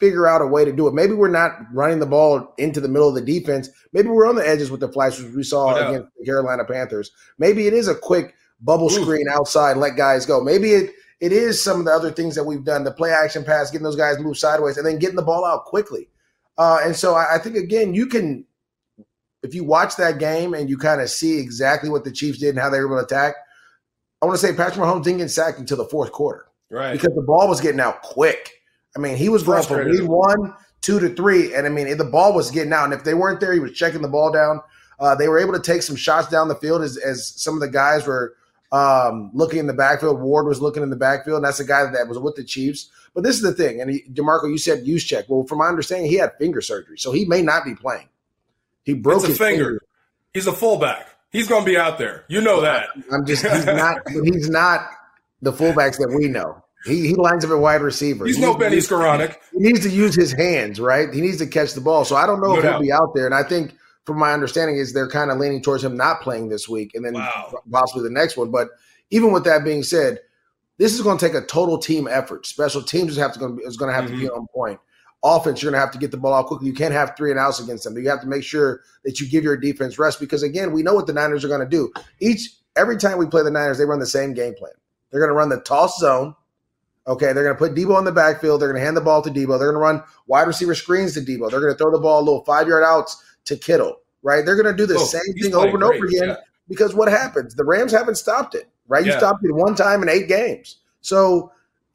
figure 0.00 0.26
out 0.26 0.42
a 0.42 0.46
way 0.46 0.64
to 0.64 0.72
do 0.72 0.88
it? 0.88 0.94
Maybe 0.94 1.12
we're 1.12 1.28
not 1.28 1.52
running 1.72 2.00
the 2.00 2.06
ball 2.06 2.54
into 2.58 2.80
the 2.80 2.88
middle 2.88 3.08
of 3.08 3.14
the 3.14 3.20
defense. 3.20 3.68
Maybe 3.92 4.08
we're 4.08 4.28
on 4.28 4.36
the 4.36 4.46
edges 4.46 4.70
with 4.70 4.80
the 4.80 4.90
flashes 4.90 5.34
we 5.34 5.42
saw 5.42 5.74
against 5.76 6.08
the 6.18 6.24
Carolina 6.24 6.64
Panthers. 6.64 7.12
Maybe 7.38 7.66
it 7.66 7.74
is 7.74 7.86
a 7.86 7.94
quick 7.94 8.34
bubble 8.60 8.90
Ooh. 8.90 9.02
screen 9.02 9.26
outside, 9.30 9.76
let 9.76 9.96
guys 9.96 10.26
go. 10.26 10.42
Maybe 10.42 10.72
it 10.72 10.92
it 11.20 11.32
is 11.32 11.62
some 11.62 11.80
of 11.80 11.84
the 11.84 11.92
other 11.92 12.10
things 12.10 12.34
that 12.34 12.44
we've 12.44 12.64
done, 12.64 12.82
the 12.82 12.92
play 12.92 13.10
action 13.10 13.44
pass, 13.44 13.70
getting 13.70 13.84
those 13.84 13.96
guys 13.96 14.18
move 14.18 14.38
sideways, 14.38 14.78
and 14.78 14.86
then 14.86 14.98
getting 14.98 15.16
the 15.16 15.22
ball 15.22 15.44
out 15.44 15.66
quickly. 15.66 16.08
Uh, 16.56 16.80
and 16.82 16.96
so 16.96 17.14
I, 17.14 17.36
I 17.36 17.38
think 17.38 17.56
again, 17.56 17.94
you 17.94 18.06
can 18.06 18.46
if 19.42 19.54
you 19.54 19.64
watch 19.64 19.96
that 19.96 20.18
game 20.18 20.54
and 20.54 20.68
you 20.68 20.76
kind 20.76 21.00
of 21.00 21.10
see 21.10 21.38
exactly 21.38 21.88
what 21.88 22.04
the 22.04 22.12
Chiefs 22.12 22.38
did 22.38 22.50
and 22.50 22.58
how 22.58 22.70
they 22.70 22.78
were 22.80 22.86
able 22.86 22.98
to 22.98 23.04
attack, 23.04 23.34
I 24.20 24.26
want 24.26 24.38
to 24.38 24.46
say 24.46 24.54
Patrick 24.54 24.84
Mahomes 24.84 25.04
didn't 25.04 25.18
get 25.18 25.30
sacked 25.30 25.58
until 25.58 25.78
the 25.78 25.86
fourth 25.86 26.12
quarter. 26.12 26.46
Right. 26.70 26.92
Because 26.92 27.14
the 27.14 27.22
ball 27.22 27.48
was 27.48 27.60
getting 27.60 27.80
out 27.80 28.02
quick. 28.02 28.59
I 28.96 29.00
mean, 29.00 29.16
he 29.16 29.28
was 29.28 29.42
going 29.42 29.62
from 29.62 29.86
lead 29.88 30.02
one, 30.04 30.54
two 30.80 31.00
to 31.00 31.14
three. 31.14 31.54
And 31.54 31.66
I 31.66 31.70
mean, 31.70 31.96
the 31.96 32.04
ball 32.04 32.34
was 32.34 32.50
getting 32.50 32.72
out. 32.72 32.84
And 32.84 32.92
if 32.92 33.04
they 33.04 33.14
weren't 33.14 33.40
there, 33.40 33.52
he 33.52 33.60
was 33.60 33.72
checking 33.72 34.02
the 34.02 34.08
ball 34.08 34.32
down. 34.32 34.60
Uh, 34.98 35.14
they 35.14 35.28
were 35.28 35.38
able 35.38 35.54
to 35.54 35.60
take 35.60 35.82
some 35.82 35.96
shots 35.96 36.28
down 36.28 36.48
the 36.48 36.54
field 36.54 36.82
as, 36.82 36.96
as 36.98 37.26
some 37.26 37.54
of 37.54 37.60
the 37.60 37.68
guys 37.68 38.06
were 38.06 38.34
um, 38.72 39.30
looking 39.32 39.58
in 39.58 39.66
the 39.66 39.72
backfield. 39.72 40.20
Ward 40.20 40.46
was 40.46 40.60
looking 40.60 40.82
in 40.82 40.90
the 40.90 40.96
backfield, 40.96 41.36
and 41.36 41.44
that's 41.44 41.58
the 41.58 41.64
guy 41.64 41.90
that 41.90 42.08
was 42.08 42.18
with 42.18 42.36
the 42.36 42.44
Chiefs. 42.44 42.90
But 43.14 43.24
this 43.24 43.36
is 43.36 43.42
the 43.42 43.52
thing, 43.52 43.80
and 43.80 43.90
he, 43.90 44.04
DeMarco, 44.12 44.48
you 44.48 44.58
said 44.58 44.84
Juszczyk. 44.84 45.28
Well, 45.28 45.44
from 45.44 45.58
my 45.58 45.66
understanding, 45.66 46.08
he 46.08 46.16
had 46.16 46.32
finger 46.38 46.60
surgery, 46.60 46.98
so 46.98 47.10
he 47.10 47.24
may 47.24 47.42
not 47.42 47.64
be 47.64 47.74
playing. 47.74 48.08
He 48.84 48.94
broke 48.94 49.26
his 49.26 49.36
finger. 49.36 49.64
finger. 49.64 49.82
He's 50.32 50.46
a 50.46 50.52
fullback. 50.52 51.08
He's 51.30 51.48
going 51.48 51.64
to 51.64 51.70
be 51.70 51.76
out 51.76 51.98
there. 51.98 52.24
You 52.28 52.40
know 52.40 52.60
that. 52.60 52.88
I'm 53.10 53.26
just 53.26 53.44
he's 53.44 53.66
not 53.66 54.08
he's 54.24 54.48
not 54.48 54.88
the 55.42 55.52
fullbacks 55.52 55.98
that 55.98 56.12
we 56.16 56.28
know. 56.28 56.62
He, 56.84 57.08
he 57.08 57.14
lines 57.14 57.44
up 57.44 57.50
at 57.50 57.58
wide 57.58 57.82
receiver. 57.82 58.24
He's 58.26 58.36
he 58.36 58.42
no 58.42 58.54
Benny 58.54 58.78
Skowronek. 58.78 59.36
He 59.52 59.58
needs 59.58 59.80
to 59.80 59.90
use 59.90 60.14
his 60.14 60.32
hands, 60.32 60.80
right? 60.80 61.12
He 61.12 61.20
needs 61.20 61.38
to 61.38 61.46
catch 61.46 61.74
the 61.74 61.80
ball. 61.80 62.04
So 62.04 62.16
I 62.16 62.26
don't 62.26 62.40
know 62.40 62.52
no 62.52 62.56
if 62.56 62.62
doubt. 62.62 62.72
he'll 62.72 62.82
be 62.82 62.92
out 62.92 63.14
there. 63.14 63.26
And 63.26 63.34
I 63.34 63.42
think, 63.42 63.74
from 64.06 64.18
my 64.18 64.32
understanding, 64.32 64.76
is 64.76 64.92
they're 64.92 65.08
kind 65.08 65.30
of 65.30 65.38
leaning 65.38 65.62
towards 65.62 65.84
him 65.84 65.96
not 65.96 66.22
playing 66.22 66.48
this 66.48 66.68
week 66.68 66.94
and 66.94 67.04
then 67.04 67.14
wow. 67.14 67.52
possibly 67.70 68.02
the 68.02 68.14
next 68.14 68.36
one. 68.36 68.50
But 68.50 68.68
even 69.10 69.32
with 69.32 69.44
that 69.44 69.62
being 69.64 69.82
said, 69.82 70.20
this 70.78 70.94
is 70.94 71.02
going 71.02 71.18
to 71.18 71.26
take 71.26 71.34
a 71.34 71.44
total 71.46 71.78
team 71.78 72.08
effort. 72.08 72.46
Special 72.46 72.82
teams 72.82 73.12
is 73.12 73.18
have 73.18 73.34
to 73.34 73.58
is 73.64 73.76
going 73.76 73.90
to 73.90 73.94
have 73.94 74.06
mm-hmm. 74.06 74.14
to 74.14 74.20
be 74.20 74.30
on 74.30 74.46
point 74.54 74.80
offense, 75.22 75.62
you're 75.62 75.70
going 75.70 75.78
to 75.78 75.84
have 75.84 75.92
to 75.92 75.98
get 75.98 76.10
the 76.10 76.16
ball 76.16 76.34
out 76.34 76.46
quickly. 76.46 76.66
You 76.66 76.74
can't 76.74 76.94
have 76.94 77.14
three 77.16 77.30
and 77.30 77.38
outs 77.38 77.60
against 77.60 77.84
them. 77.84 77.96
You 77.96 78.08
have 78.08 78.22
to 78.22 78.26
make 78.26 78.42
sure 78.42 78.82
that 79.04 79.20
you 79.20 79.28
give 79.28 79.44
your 79.44 79.56
defense 79.56 79.98
rest 79.98 80.20
because 80.20 80.42
again, 80.42 80.72
we 80.72 80.82
know 80.82 80.94
what 80.94 81.06
the 81.06 81.12
Niners 81.12 81.44
are 81.44 81.48
going 81.48 81.60
to 81.60 81.66
do. 81.66 81.92
Each 82.20 82.48
every 82.76 82.96
time 82.96 83.18
we 83.18 83.26
play 83.26 83.42
the 83.42 83.50
Niners, 83.50 83.78
they 83.78 83.84
run 83.84 84.00
the 84.00 84.06
same 84.06 84.32
game 84.32 84.54
plan. 84.54 84.72
They're 85.10 85.20
going 85.20 85.30
to 85.30 85.36
run 85.36 85.48
the 85.48 85.60
toss 85.60 85.98
zone. 85.98 86.34
Okay, 87.06 87.32
they're 87.32 87.44
going 87.44 87.54
to 87.54 87.58
put 87.58 87.74
Deebo 87.74 87.98
in 87.98 88.04
the 88.04 88.12
backfield. 88.12 88.60
They're 88.60 88.68
going 88.68 88.80
to 88.80 88.84
hand 88.84 88.96
the 88.96 89.00
ball 89.00 89.22
to 89.22 89.30
Deebo. 89.30 89.58
They're 89.58 89.72
going 89.72 89.74
to 89.74 89.78
run 89.78 90.02
wide 90.26 90.46
receiver 90.46 90.74
screens 90.74 91.14
to 91.14 91.20
Deebo. 91.20 91.50
They're 91.50 91.60
going 91.60 91.72
to 91.72 91.78
throw 91.78 91.90
the 91.90 91.98
ball 91.98 92.20
a 92.20 92.24
little 92.24 92.44
five 92.44 92.68
yard 92.68 92.84
outs 92.84 93.22
to 93.46 93.56
Kittle. 93.56 93.96
Right? 94.22 94.44
They're 94.44 94.60
going 94.60 94.74
to 94.74 94.76
do 94.76 94.86
the 94.86 94.98
oh, 94.98 95.04
same 95.04 95.34
thing 95.40 95.54
over 95.54 95.68
and 95.68 95.78
great, 95.78 95.96
over 95.96 96.06
again 96.06 96.28
yeah. 96.28 96.36
because 96.68 96.94
what 96.94 97.08
happens? 97.08 97.54
The 97.54 97.64
Rams 97.64 97.92
haven't 97.92 98.16
stopped 98.16 98.54
it. 98.54 98.68
Right? 98.86 99.04
You 99.04 99.12
yeah. 99.12 99.18
stopped 99.18 99.44
it 99.44 99.54
one 99.54 99.74
time 99.74 100.02
in 100.02 100.08
eight 100.08 100.28
games. 100.28 100.76
So 101.00 101.52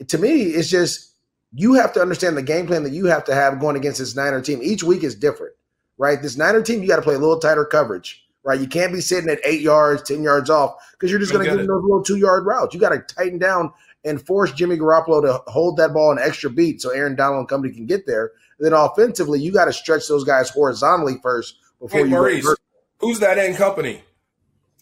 to 0.08 0.18
me, 0.18 0.44
it's 0.44 0.70
just 0.70 1.14
you 1.54 1.74
have 1.74 1.94
to 1.94 2.02
understand 2.02 2.36
the 2.36 2.42
game 2.42 2.68
plan 2.68 2.84
that 2.84 2.92
you 2.92 3.06
have 3.06 3.24
to 3.26 3.34
have 3.34 3.60
going 3.60 3.78
against 3.78 4.00
this 4.00 4.16
Niner 4.16 4.42
team. 4.42 4.60
Each 4.62 4.84
week 4.84 5.04
is 5.04 5.16
different, 5.16 5.54
right? 5.98 6.22
This 6.22 6.38
Niner 6.38 6.62
team, 6.62 6.82
you 6.82 6.88
got 6.88 6.98
to 6.98 7.02
play 7.02 7.16
a 7.16 7.20
little 7.20 7.40
tighter 7.40 7.64
coverage, 7.66 8.28
right? 8.44 8.60
You 8.60 8.68
can't 8.68 8.92
be 8.92 9.02
sitting 9.02 9.30
at 9.30 9.40
eight 9.46 9.62
yards, 9.62 10.04
10 10.04 10.22
yards 10.22 10.50
off 10.50 10.76
because 10.92 11.10
you're 11.10 11.20
just 11.20 11.32
going 11.32 11.46
to 11.46 11.50
get 11.50 11.60
in 11.60 11.68
those 11.68 11.82
little 11.82 12.04
two 12.04 12.18
yard 12.18 12.46
routes. 12.46 12.74
You 12.74 12.80
got 12.80 12.90
to 12.90 13.00
tighten 13.00 13.40
down 13.40 13.72
and 14.06 14.26
force 14.26 14.52
Jimmy 14.54 14.78
Garoppolo 14.78 15.22
to 15.24 15.52
hold 15.52 15.78
that 15.78 15.94
ball 15.94 16.12
an 16.12 16.20
extra 16.22 16.50
beat 16.50 16.82
so 16.82 16.92
Aaron 16.92 17.16
Donald 17.16 17.40
and 17.40 17.50
company 17.50 17.74
can 17.74 17.86
get 17.86 18.06
there. 18.06 18.32
And 18.58 18.66
then 18.66 18.74
offensively, 18.74 19.42
you 19.42 19.52
got 19.52 19.66
to 19.66 19.74
stretch 19.74 20.08
those 20.08 20.24
guys 20.24 20.50
horizontally 20.50 21.18
first 21.22 21.58
before 21.80 22.00
hey, 22.00 22.06
you 22.06 22.12
Maurice, 22.12 22.56
who's 23.00 23.20
that 23.20 23.38
end 23.38 23.58
company? 23.58 24.02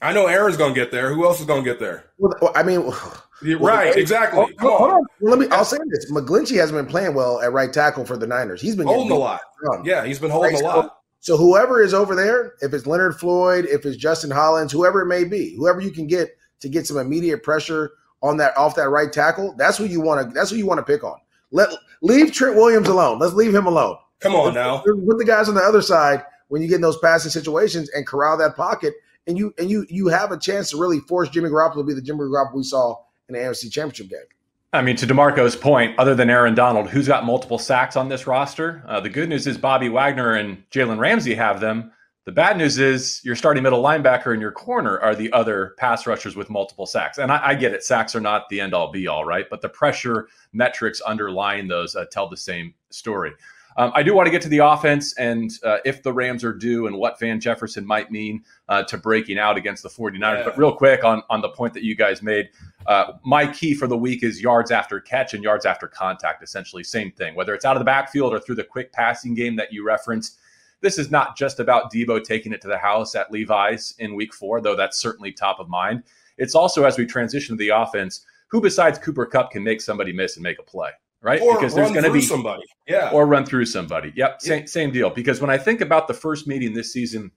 I 0.02 0.12
know 0.12 0.28
Aaron's 0.28 0.58
going 0.58 0.74
to 0.74 0.80
get 0.80 0.92
there. 0.92 1.14
Who 1.14 1.26
else 1.26 1.40
is 1.40 1.46
going 1.46 1.64
to 1.64 1.70
get 1.70 1.80
there? 1.80 2.12
Well, 2.18 2.52
I 2.54 2.62
mean, 2.62 2.86
well, 2.86 3.24
right, 3.60 3.96
exactly. 3.96 4.40
Hold, 4.60 4.60
hold 4.60 4.92
on. 4.92 5.06
Well, 5.22 5.38
let 5.38 5.40
me. 5.40 5.48
I'll 5.56 5.64
say 5.64 5.78
this: 5.90 6.12
McGlinchey 6.12 6.58
hasn't 6.58 6.78
been 6.78 6.92
playing 6.92 7.16
well 7.16 7.42
at 7.42 7.54
right 7.54 7.72
tackle 7.72 8.06
for 8.06 8.18
the 8.18 8.28
Niners. 8.28 8.62
He's 8.62 8.76
been 8.76 8.86
holding 8.86 9.12
a 9.12 9.16
lot. 9.16 9.40
Yeah, 9.86 10.06
he's 10.06 10.20
been 10.20 10.30
holding 10.30 10.56
right, 10.56 10.62
a 10.62 10.68
lot. 10.68 10.98
So, 11.22 11.36
so 11.36 11.38
whoever 11.38 11.82
is 11.82 11.94
over 11.94 12.16
there, 12.16 12.56
if 12.62 12.74
it's 12.74 12.86
Leonard 12.86 13.18
Floyd, 13.18 13.66
if 13.66 13.86
it's 13.86 13.96
Justin 13.96 14.30
Hollins, 14.30 14.74
whoever 14.74 15.02
it 15.02 15.08
may 15.08 15.24
be, 15.24 15.56
whoever 15.56 15.80
you 15.80 15.92
can 15.92 16.06
get 16.06 16.36
to 16.60 16.68
get 16.68 16.86
some 16.86 16.98
immediate 16.98 17.42
pressure 17.42 17.92
on 18.24 18.38
that 18.38 18.58
off 18.58 18.74
that 18.76 18.90
right 18.90 19.12
tackle, 19.12 19.54
that's 19.58 19.78
who 19.78 19.86
you 19.86 20.02
want 20.02 20.28
to. 20.28 20.34
That's 20.34 20.50
who 20.50 20.56
you 20.56 20.66
want 20.66 20.80
to 20.80 20.84
pick 20.84 21.04
on. 21.04 21.18
Let 21.52 21.70
leave 22.02 22.32
Trent 22.32 22.56
Williams 22.56 22.88
alone. 22.88 23.20
Let's 23.20 23.34
leave 23.34 23.54
him 23.54 23.68
alone. 23.68 23.98
Come 24.22 24.34
on 24.34 24.54
now. 24.54 24.78
Put 24.80 25.18
the 25.18 25.26
guys 25.26 25.50
on 25.50 25.56
the 25.56 25.62
other 25.62 25.82
side 25.82 26.24
when 26.48 26.62
you 26.62 26.68
get 26.68 26.76
in 26.76 26.82
those 26.82 26.98
passing 26.98 27.30
situations 27.30 27.90
and 27.90 28.08
corral 28.08 28.38
that 28.38 28.56
pocket, 28.56 28.94
and 29.28 29.38
you 29.38 29.54
and 29.60 29.70
you 29.70 29.86
you 29.90 30.08
have 30.08 30.32
a 30.32 30.40
chance 30.40 30.72
to 30.72 30.78
really 30.78 31.00
force 31.02 31.30
Jimmy 31.30 31.50
Garoppolo 31.50 31.76
to 31.76 31.84
be 31.84 31.94
the 31.94 32.02
Jimmy 32.02 32.22
Garoppolo 32.22 32.56
we 32.56 32.64
saw 32.64 32.96
in 33.28 33.34
the 33.34 33.40
AFC 33.40 33.72
Championship 33.72 34.10
game. 34.10 34.26
I 34.72 34.82
mean, 34.82 34.96
to 34.96 35.06
DeMarco's 35.06 35.56
point, 35.56 36.00
other 36.00 36.16
than 36.16 36.32
Aaron 36.32 36.56
Donald, 36.56 36.90
who's 36.90 37.08
got 37.08 37.26
multiple 37.26 37.60
sacks 37.60 37.96
on 37.96 38.10
this 38.10 38.26
roster? 38.26 38.84
Uh, 38.88 39.00
the 39.00 39.10
good 39.10 39.30
news 39.30 39.46
is 39.46 39.56
Bobby 39.56 39.88
Wagner 39.88 40.34
and 40.34 40.64
Jalen 40.72 40.98
Ramsey 40.98 41.36
have 41.36 41.60
them. 41.60 41.92
The 42.26 42.32
bad 42.32 42.58
news 42.58 42.78
is 42.78 43.20
your 43.26 43.36
starting 43.36 43.64
middle 43.64 43.84
linebacker 43.84 44.32
and 44.32 44.42
your 44.42 44.54
corner 44.54 44.98
are 45.00 45.14
the 45.14 45.32
other 45.34 45.76
pass 45.78 46.08
rushers 46.08 46.38
with 46.38 46.50
multiple 46.50 46.86
sacks. 46.86 47.18
And 47.18 47.30
I, 47.30 47.50
I 47.50 47.56
get 47.56 47.74
it, 47.74 47.84
sacks 47.84 48.16
are 48.16 48.22
not 48.22 48.48
the 48.48 48.62
end 48.62 48.74
all 48.74 48.92
be 48.92 49.08
all, 49.08 49.26
right? 49.26 49.46
But 49.50 49.60
the 49.60 49.68
pressure 49.68 50.30
metrics 50.54 51.02
underlying 51.02 51.68
those 51.68 51.98
uh, 51.98 52.06
tell 52.10 52.30
the 52.30 52.38
same 52.38 52.74
story. 52.92 53.34
Um, 53.76 53.92
I 53.96 54.04
do 54.04 54.14
want 54.14 54.28
to 54.28 54.32
get 54.32 54.42
to 54.44 54.50
the 54.50 54.60
offense 54.60 55.14
and 55.18 55.52
uh, 55.66 55.80
if 55.84 56.04
the 56.04 56.14
Rams 56.14 56.44
are 56.44 56.54
due 56.54 56.88
and 56.88 56.96
what 56.96 57.20
Van 57.20 57.42
Jefferson 57.42 57.86
might 57.86 58.12
mean 58.12 58.44
uh, 58.70 58.84
to 58.84 58.98
breaking 58.98 59.38
out 59.38 59.58
against 59.58 59.84
the 59.84 59.90
49ers. 59.90 60.22
Yeah. 60.22 60.44
But 60.46 60.58
real 60.58 60.74
quick 60.74 61.04
on, 61.04 61.24
on 61.30 61.42
the 61.42 61.50
point 61.50 61.74
that 61.74 61.84
you 61.84 61.96
guys 61.96 62.22
made, 62.22 62.50
uh, 62.86 63.14
my 63.26 63.48
key 63.48 63.74
for 63.74 63.88
the 63.88 63.98
week 63.98 64.24
is 64.24 64.42
yards 64.42 64.72
after 64.72 65.00
catch 65.02 65.34
and 65.34 65.44
yards 65.44 65.66
after 65.66 65.88
contact, 65.88 66.44
essentially, 66.44 66.84
same 66.84 67.12
thing. 67.12 67.36
Whether 67.36 67.54
it's 67.54 67.66
out 67.66 67.76
of 67.76 67.82
the 67.82 67.86
backfield 67.86 68.34
or 68.34 68.40
through 68.40 68.56
the 68.56 68.64
quick 68.64 68.94
passing 68.94 69.34
game 69.34 69.56
that 69.56 69.74
you 69.74 69.84
referenced, 69.84 70.38
this 70.84 71.00
is 71.00 71.10
not 71.10 71.36
just 71.36 71.60
about 71.60 71.92
Deebo 71.92 72.24
taking 72.24 72.54
it 72.54 72.62
to 72.62 72.68
the 72.68 72.78
house 72.78 73.16
at 73.16 73.32
Levi's 73.32 73.96
in 73.98 74.14
week 74.14 74.34
four, 74.34 74.62
though 74.62 74.76
that's 74.76 75.00
certainly 75.00 75.32
top 75.32 75.60
of 75.60 75.68
mind. 75.68 76.04
It's 76.38 76.54
also 76.54 76.84
as 76.84 76.98
we 76.98 77.08
transition 77.08 77.58
to 77.58 77.60
the 77.60 77.70
offense, 77.70 78.24
who 78.50 78.62
besides 78.62 79.00
Cooper 79.00 79.26
Kupp 79.26 79.50
can 79.50 79.64
make 79.64 79.82
somebody 79.82 80.14
miss 80.14 80.36
and 80.36 80.44
make 80.44 80.60
a 80.60 80.64
play? 80.64 80.92
right? 81.24 81.42
Or 81.42 81.56
because 81.56 81.74
there's 81.74 81.90
going 81.90 82.04
to 82.04 82.12
be 82.12 82.22
somebody, 82.22 82.64
yeah, 82.88 83.10
or 83.12 83.26
run 83.26 83.46
through 83.46 83.66
somebody. 83.66 84.14
Yep, 84.16 84.42
same 84.42 84.68
same 84.68 84.92
deal. 84.92 85.10
Because 85.10 85.42
when 85.42 85.50
I 85.50 85.58
think 85.58 85.82
about 85.82 86.08
the 86.08 86.14
first 86.14 86.46
meeting 86.46 86.74
this 86.74 86.94
season 86.94 87.32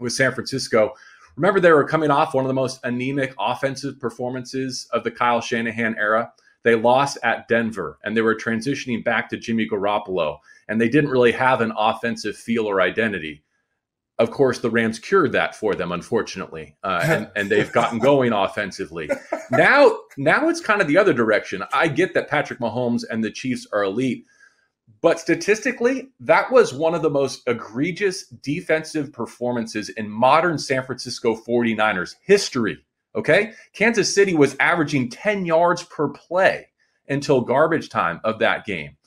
with 0.00 0.12
San 0.12 0.32
Francisco, 0.32 0.94
remember 1.36 1.60
they 1.60 1.70
were 1.70 1.84
coming 1.84 2.10
off 2.10 2.34
one 2.34 2.44
of 2.44 2.48
the 2.48 2.54
most 2.54 2.80
anemic 2.82 3.34
offensive 3.38 4.00
performances 4.00 4.88
of 4.92 5.04
the 5.04 5.10
Kyle 5.10 5.40
Shanahan 5.40 5.94
era. 5.96 6.32
They 6.64 6.74
lost 6.74 7.18
at 7.22 7.48
Denver, 7.48 7.98
and 8.02 8.16
they 8.16 8.20
were 8.20 8.34
transitioning 8.34 9.04
back 9.04 9.28
to 9.30 9.36
Jimmy 9.36 9.68
Garoppolo, 9.68 10.38
and 10.68 10.80
they 10.80 10.88
didn't 10.88 11.10
really 11.10 11.32
have 11.32 11.60
an 11.60 11.72
offensive 11.76 12.36
feel 12.36 12.66
or 12.66 12.80
identity 12.80 13.42
of 14.18 14.32
course, 14.32 14.58
the 14.58 14.70
Rams 14.70 14.98
cured 14.98 15.32
that 15.32 15.54
for 15.54 15.74
them, 15.74 15.92
unfortunately, 15.92 16.76
uh, 16.82 17.00
and, 17.04 17.30
and 17.36 17.48
they've 17.48 17.72
gotten 17.72 17.98
going 17.98 18.32
offensively. 18.32 19.08
Now, 19.50 20.00
now 20.18 20.50
it's 20.50 20.60
kind 20.60 20.82
of 20.82 20.88
the 20.88 20.98
other 20.98 21.14
direction. 21.14 21.62
I 21.72 21.88
get 21.88 22.12
that 22.12 22.28
Patrick 22.28 22.58
Mahomes 22.58 23.02
and 23.08 23.24
the 23.24 23.30
Chiefs 23.30 23.66
are 23.72 23.82
elite, 23.82 24.26
but 25.00 25.18
statistically, 25.18 26.10
that 26.20 26.52
was 26.52 26.74
one 26.74 26.94
of 26.94 27.00
the 27.00 27.08
most 27.08 27.40
egregious 27.46 28.26
defensive 28.26 29.10
performances 29.10 29.88
in 29.88 30.10
modern 30.10 30.58
San 30.58 30.84
Francisco 30.84 31.34
49ers 31.34 32.16
history. 32.20 32.76
Okay, 33.14 33.52
Kansas 33.72 34.14
City 34.14 34.34
was 34.34 34.56
averaging 34.60 35.10
10 35.10 35.46
yards 35.46 35.82
per 35.82 36.08
play 36.08 36.68
until 37.08 37.40
garbage 37.40 37.88
time 37.88 38.20
of 38.22 38.38
that 38.40 38.64
game 38.64 38.98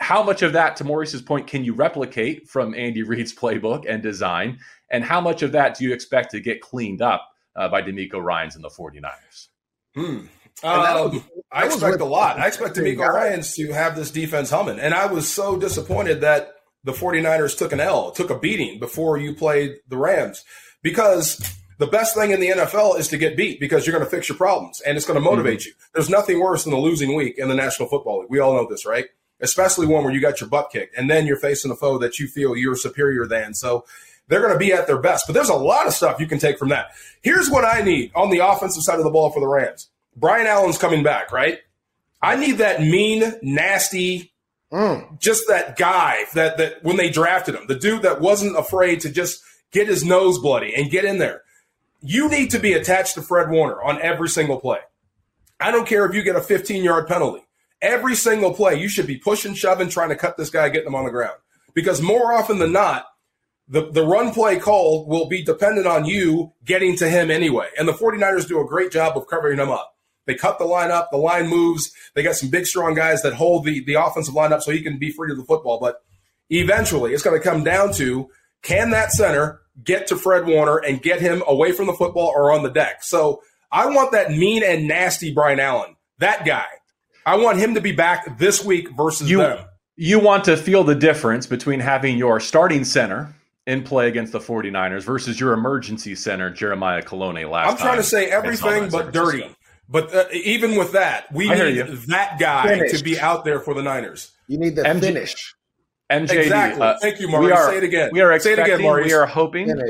how 0.00 0.22
much 0.22 0.42
of 0.42 0.54
that, 0.54 0.76
to 0.76 0.84
Maurice's 0.84 1.22
point, 1.22 1.46
can 1.46 1.62
you 1.62 1.74
replicate 1.74 2.48
from 2.48 2.74
Andy 2.74 3.02
Reid's 3.06 3.34
playbook 3.34 3.84
and 3.88 4.02
design? 4.02 4.58
And 4.90 5.04
how 5.04 5.20
much 5.20 5.42
of 5.42 5.52
that 5.52 5.76
do 5.76 5.84
you 5.84 5.92
expect 5.92 6.30
to 6.32 6.40
get 6.40 6.60
cleaned 6.60 7.02
up 7.02 7.28
uh, 7.54 7.68
by 7.68 7.82
DeMeco 7.82 8.20
Ryans 8.20 8.56
and 8.56 8.64
the 8.64 8.70
49ers? 8.70 9.48
Hmm. 9.94 10.26
Um, 10.62 11.24
I 11.52 11.66
expect 11.66 12.00
a 12.00 12.04
lot. 12.04 12.38
I 12.38 12.46
expect 12.46 12.76
DeMeco 12.76 13.06
Ryans 13.08 13.54
to 13.54 13.72
have 13.72 13.94
this 13.94 14.10
defense 14.10 14.50
humming. 14.50 14.80
And 14.80 14.94
I 14.94 15.06
was 15.06 15.28
so 15.28 15.56
disappointed 15.58 16.22
that 16.22 16.54
the 16.82 16.92
49ers 16.92 17.56
took 17.56 17.72
an 17.72 17.80
L, 17.80 18.10
took 18.10 18.30
a 18.30 18.38
beating 18.38 18.80
before 18.80 19.18
you 19.18 19.34
played 19.34 19.76
the 19.88 19.98
Rams 19.98 20.44
because 20.82 21.38
the 21.80 21.88
best 21.88 22.14
thing 22.14 22.30
in 22.30 22.38
the 22.38 22.50
NFL 22.50 22.98
is 23.00 23.08
to 23.08 23.18
get 23.18 23.36
beat 23.36 23.58
because 23.58 23.84
you're 23.84 23.96
going 23.96 24.08
to 24.08 24.10
fix 24.10 24.28
your 24.28 24.38
problems 24.38 24.80
and 24.82 24.96
it's 24.96 25.06
going 25.06 25.18
to 25.18 25.20
motivate 25.20 25.60
mm-hmm. 25.60 25.68
you. 25.70 25.74
There's 25.92 26.08
nothing 26.08 26.38
worse 26.38 26.62
than 26.62 26.72
a 26.72 26.78
losing 26.78 27.16
week 27.16 27.38
in 27.38 27.48
the 27.48 27.54
National 27.54 27.88
Football 27.88 28.20
League. 28.20 28.30
We 28.30 28.38
all 28.38 28.54
know 28.54 28.68
this, 28.68 28.86
right? 28.86 29.06
especially 29.40 29.86
one 29.86 30.04
where 30.04 30.12
you 30.12 30.20
got 30.20 30.40
your 30.40 30.48
butt 30.48 30.70
kicked, 30.70 30.96
and 30.96 31.10
then 31.10 31.26
you're 31.26 31.36
facing 31.36 31.70
a 31.70 31.76
foe 31.76 31.98
that 31.98 32.18
you 32.18 32.26
feel 32.26 32.56
you're 32.56 32.76
superior 32.76 33.26
than. 33.26 33.54
So 33.54 33.84
they're 34.28 34.40
going 34.40 34.52
to 34.52 34.58
be 34.58 34.72
at 34.72 34.86
their 34.86 34.98
best. 34.98 35.26
But 35.26 35.34
there's 35.34 35.48
a 35.48 35.54
lot 35.54 35.86
of 35.86 35.92
stuff 35.92 36.20
you 36.20 36.26
can 36.26 36.38
take 36.38 36.58
from 36.58 36.68
that. 36.68 36.90
Here's 37.22 37.50
what 37.50 37.64
I 37.64 37.82
need 37.82 38.12
on 38.14 38.30
the 38.30 38.38
offensive 38.38 38.82
side 38.82 38.98
of 38.98 39.04
the 39.04 39.10
ball 39.10 39.30
for 39.30 39.40
the 39.40 39.48
Rams. 39.48 39.88
Brian 40.16 40.46
Allen's 40.46 40.78
coming 40.78 41.02
back, 41.02 41.32
right? 41.32 41.58
I 42.22 42.36
need 42.36 42.58
that 42.58 42.80
mean, 42.80 43.32
nasty, 43.42 44.32
mm. 44.70 45.18
just 45.18 45.44
that 45.48 45.78
guy 45.78 46.24
that 46.34 46.58
that 46.58 46.84
when 46.84 46.96
they 46.96 47.10
drafted 47.10 47.54
him, 47.54 47.66
the 47.66 47.74
dude 47.74 48.02
that 48.02 48.20
wasn't 48.20 48.58
afraid 48.58 49.00
to 49.00 49.10
just 49.10 49.42
get 49.72 49.88
his 49.88 50.04
nose 50.04 50.38
bloody 50.38 50.74
and 50.74 50.90
get 50.90 51.04
in 51.04 51.18
there. 51.18 51.42
You 52.02 52.28
need 52.28 52.50
to 52.50 52.58
be 52.58 52.72
attached 52.72 53.14
to 53.14 53.22
Fred 53.22 53.50
Warner 53.50 53.82
on 53.82 54.00
every 54.00 54.28
single 54.28 54.58
play. 54.58 54.78
I 55.58 55.70
don't 55.70 55.86
care 55.86 56.06
if 56.06 56.14
you 56.14 56.22
get 56.22 56.36
a 56.36 56.40
15 56.40 56.82
yard 56.82 57.06
penalty 57.06 57.44
every 57.82 58.14
single 58.14 58.52
play, 58.52 58.80
you 58.80 58.88
should 58.88 59.06
be 59.06 59.16
pushing, 59.16 59.54
shoving, 59.54 59.88
trying 59.88 60.10
to 60.10 60.16
cut 60.16 60.36
this 60.36 60.50
guy, 60.50 60.68
getting 60.68 60.88
him 60.88 60.94
on 60.94 61.04
the 61.04 61.10
ground. 61.10 61.36
Because 61.74 62.02
more 62.02 62.32
often 62.32 62.58
than 62.58 62.72
not, 62.72 63.06
the, 63.68 63.90
the 63.90 64.04
run 64.04 64.32
play 64.32 64.58
call 64.58 65.06
will 65.06 65.26
be 65.26 65.42
dependent 65.42 65.86
on 65.86 66.04
you 66.04 66.52
getting 66.64 66.96
to 66.96 67.08
him 67.08 67.30
anyway. 67.30 67.68
And 67.78 67.86
the 67.86 67.92
49ers 67.92 68.48
do 68.48 68.60
a 68.60 68.66
great 68.66 68.90
job 68.90 69.16
of 69.16 69.28
covering 69.28 69.58
him 69.58 69.70
up. 69.70 69.96
They 70.26 70.34
cut 70.34 70.58
the 70.58 70.64
line 70.64 70.90
up, 70.90 71.10
the 71.10 71.16
line 71.16 71.48
moves. 71.48 71.92
They 72.14 72.22
got 72.22 72.34
some 72.34 72.50
big, 72.50 72.66
strong 72.66 72.94
guys 72.94 73.22
that 73.22 73.34
hold 73.34 73.64
the, 73.64 73.82
the 73.84 73.94
offensive 73.94 74.34
line 74.34 74.52
up 74.52 74.62
so 74.62 74.70
he 74.70 74.82
can 74.82 74.98
be 74.98 75.12
free 75.12 75.28
to 75.28 75.34
the 75.34 75.44
football. 75.44 75.78
But 75.80 76.02
eventually, 76.50 77.14
it's 77.14 77.22
going 77.22 77.40
to 77.40 77.48
come 77.48 77.64
down 77.64 77.92
to 77.94 78.28
can 78.62 78.90
that 78.90 79.12
center 79.12 79.60
get 79.82 80.06
to 80.08 80.16
Fred 80.16 80.46
Warner 80.46 80.78
and 80.78 81.02
get 81.02 81.20
him 81.20 81.42
away 81.46 81.72
from 81.72 81.86
the 81.86 81.94
football 81.94 82.32
or 82.34 82.52
on 82.52 82.62
the 82.62 82.70
deck? 82.70 83.02
So 83.02 83.42
I 83.70 83.86
want 83.86 84.12
that 84.12 84.30
mean 84.30 84.62
and 84.62 84.88
nasty 84.88 85.32
Brian 85.32 85.60
Allen, 85.60 85.96
that 86.18 86.44
guy 86.44 86.66
I 87.26 87.36
want 87.36 87.58
him 87.58 87.74
to 87.74 87.80
be 87.80 87.92
back 87.92 88.38
this 88.38 88.64
week 88.64 88.90
versus 88.96 89.30
you, 89.30 89.38
them. 89.38 89.64
You 89.96 90.18
want 90.18 90.44
to 90.44 90.56
feel 90.56 90.84
the 90.84 90.94
difference 90.94 91.46
between 91.46 91.80
having 91.80 92.16
your 92.16 92.40
starting 92.40 92.84
center 92.84 93.34
in 93.66 93.82
play 93.82 94.08
against 94.08 94.32
the 94.32 94.40
49ers 94.40 95.02
versus 95.02 95.38
your 95.38 95.52
emergency 95.52 96.14
center, 96.14 96.50
Jeremiah 96.50 97.02
Kolone, 97.02 97.48
last 97.48 97.70
I'm 97.70 97.76
trying 97.76 97.98
to 97.98 98.02
say 98.02 98.30
everything 98.30 98.88
but 98.88 99.12
dirty. 99.12 99.54
But 99.88 100.14
uh, 100.14 100.24
even 100.32 100.76
with 100.76 100.92
that, 100.92 101.32
we 101.32 101.48
need 101.48 101.84
that 102.08 102.38
guy 102.38 102.68
Finished. 102.68 102.96
to 102.96 103.04
be 103.04 103.18
out 103.18 103.44
there 103.44 103.58
for 103.58 103.74
the 103.74 103.82
Niners. 103.82 104.32
You 104.46 104.58
need 104.58 104.76
the 104.76 104.82
MJ, 104.82 105.00
finish. 105.00 105.54
MJD, 106.10 106.42
exactly. 106.42 106.82
Uh, 106.82 106.98
Thank 107.00 107.20
you, 107.20 107.28
Maurice. 107.28 107.66
Say 107.66 107.76
it 107.78 107.84
again. 107.84 108.10
We 108.12 108.20
are 108.20 108.32
expecting, 108.32 108.64
Say 108.64 108.72
it 108.72 108.74
again, 108.74 108.82
Maurice. 108.82 109.06
We 109.06 109.12
are 109.12 109.26
hoping. 109.26 109.82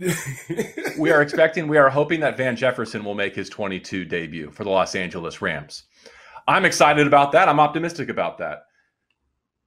we 0.98 1.10
are 1.10 1.22
expecting. 1.22 1.68
We 1.68 1.78
are 1.78 1.88
hoping 1.88 2.20
that 2.20 2.36
Van 2.36 2.56
Jefferson 2.56 3.04
will 3.04 3.14
make 3.14 3.34
his 3.34 3.48
22 3.48 4.04
debut 4.04 4.50
for 4.50 4.64
the 4.64 4.70
Los 4.70 4.94
Angeles 4.94 5.40
Rams. 5.40 5.84
I'm 6.46 6.64
excited 6.64 7.06
about 7.06 7.32
that. 7.32 7.48
I'm 7.48 7.60
optimistic 7.60 8.08
about 8.08 8.38
that. 8.38 8.64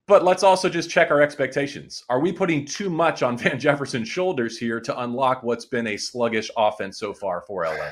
But 0.07 0.25
let's 0.25 0.43
also 0.43 0.67
just 0.67 0.89
check 0.89 1.11
our 1.11 1.21
expectations. 1.21 2.03
Are 2.09 2.19
we 2.19 2.33
putting 2.33 2.65
too 2.65 2.89
much 2.89 3.23
on 3.23 3.37
Van 3.39 3.59
Jefferson's 3.59 4.09
shoulders 4.09 4.57
here 4.57 4.81
to 4.81 4.99
unlock 5.01 5.43
what's 5.43 5.65
been 5.65 5.87
a 5.87 5.97
sluggish 5.97 6.49
offense 6.57 6.99
so 6.99 7.13
far 7.13 7.41
for 7.47 7.63
LA? 7.63 7.91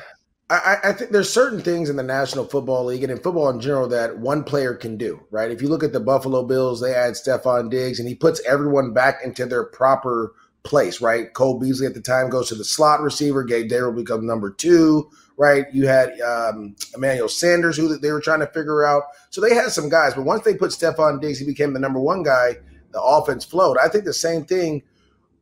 I, 0.52 0.78
I, 0.84 0.94
think 0.94 1.12
there's 1.12 1.32
certain 1.32 1.62
things 1.62 1.92
in 1.92 1.96
the 1.96 2.02
National 2.02 2.44
Football 2.44 2.86
League 2.86 3.04
and 3.04 3.12
in 3.12 3.20
football 3.20 3.50
in 3.50 3.60
general 3.60 3.88
that 3.90 4.18
one 4.18 4.44
player 4.44 4.74
can 4.74 4.98
do, 4.98 5.24
right? 5.30 5.52
If 5.52 5.62
you 5.62 5.68
look 5.68 5.84
at 5.84 5.94
the 5.94 6.00
Buffalo 6.00 6.44
Bills, 6.44 6.82
they 6.82 6.96
add 6.96 7.14
Stefon 7.14 7.70
Diggs 7.70 8.00
and 8.00 8.10
he 8.10 8.16
puts 8.16 8.42
everyone 8.48 8.92
back 8.92 9.20
into 9.24 9.46
their 9.46 9.64
proper 9.64 10.34
place, 10.64 11.02
right? 11.02 11.32
Cole 11.36 11.60
Beasley 11.60 11.86
at 11.86 11.94
the 11.94 12.02
time 12.02 12.32
goes 12.32 12.50
to 12.50 12.56
the 12.56 12.66
slot 12.66 13.02
receiver, 13.02 13.44
Gabe 13.44 13.70
Dayrell 13.70 13.96
becomes 13.96 14.24
number 14.24 14.50
two 14.50 15.12
right? 15.40 15.68
You 15.72 15.88
had 15.88 16.20
um, 16.20 16.76
Emmanuel 16.94 17.30
Sanders, 17.30 17.78
who 17.78 17.98
they 17.98 18.12
were 18.12 18.20
trying 18.20 18.42
to 18.42 18.48
figure 18.48 18.86
out. 18.86 19.04
So 19.30 19.40
they 19.40 19.56
had 19.56 19.70
some 19.70 19.88
guys, 19.88 20.14
but 20.14 20.26
once 20.26 20.44
they 20.44 20.54
put 20.54 20.72
Stefon 20.72 21.22
Diggs, 21.22 21.40
he 21.40 21.46
became 21.46 21.74
the 21.74 21.80
number 21.80 22.00
one 22.00 22.24
guy. 22.24 22.58
The 22.92 23.02
offense 23.02 23.46
flowed. 23.46 23.78
I 23.82 23.88
think 23.88 24.04
the 24.04 24.14
same 24.14 24.44
thing 24.44 24.84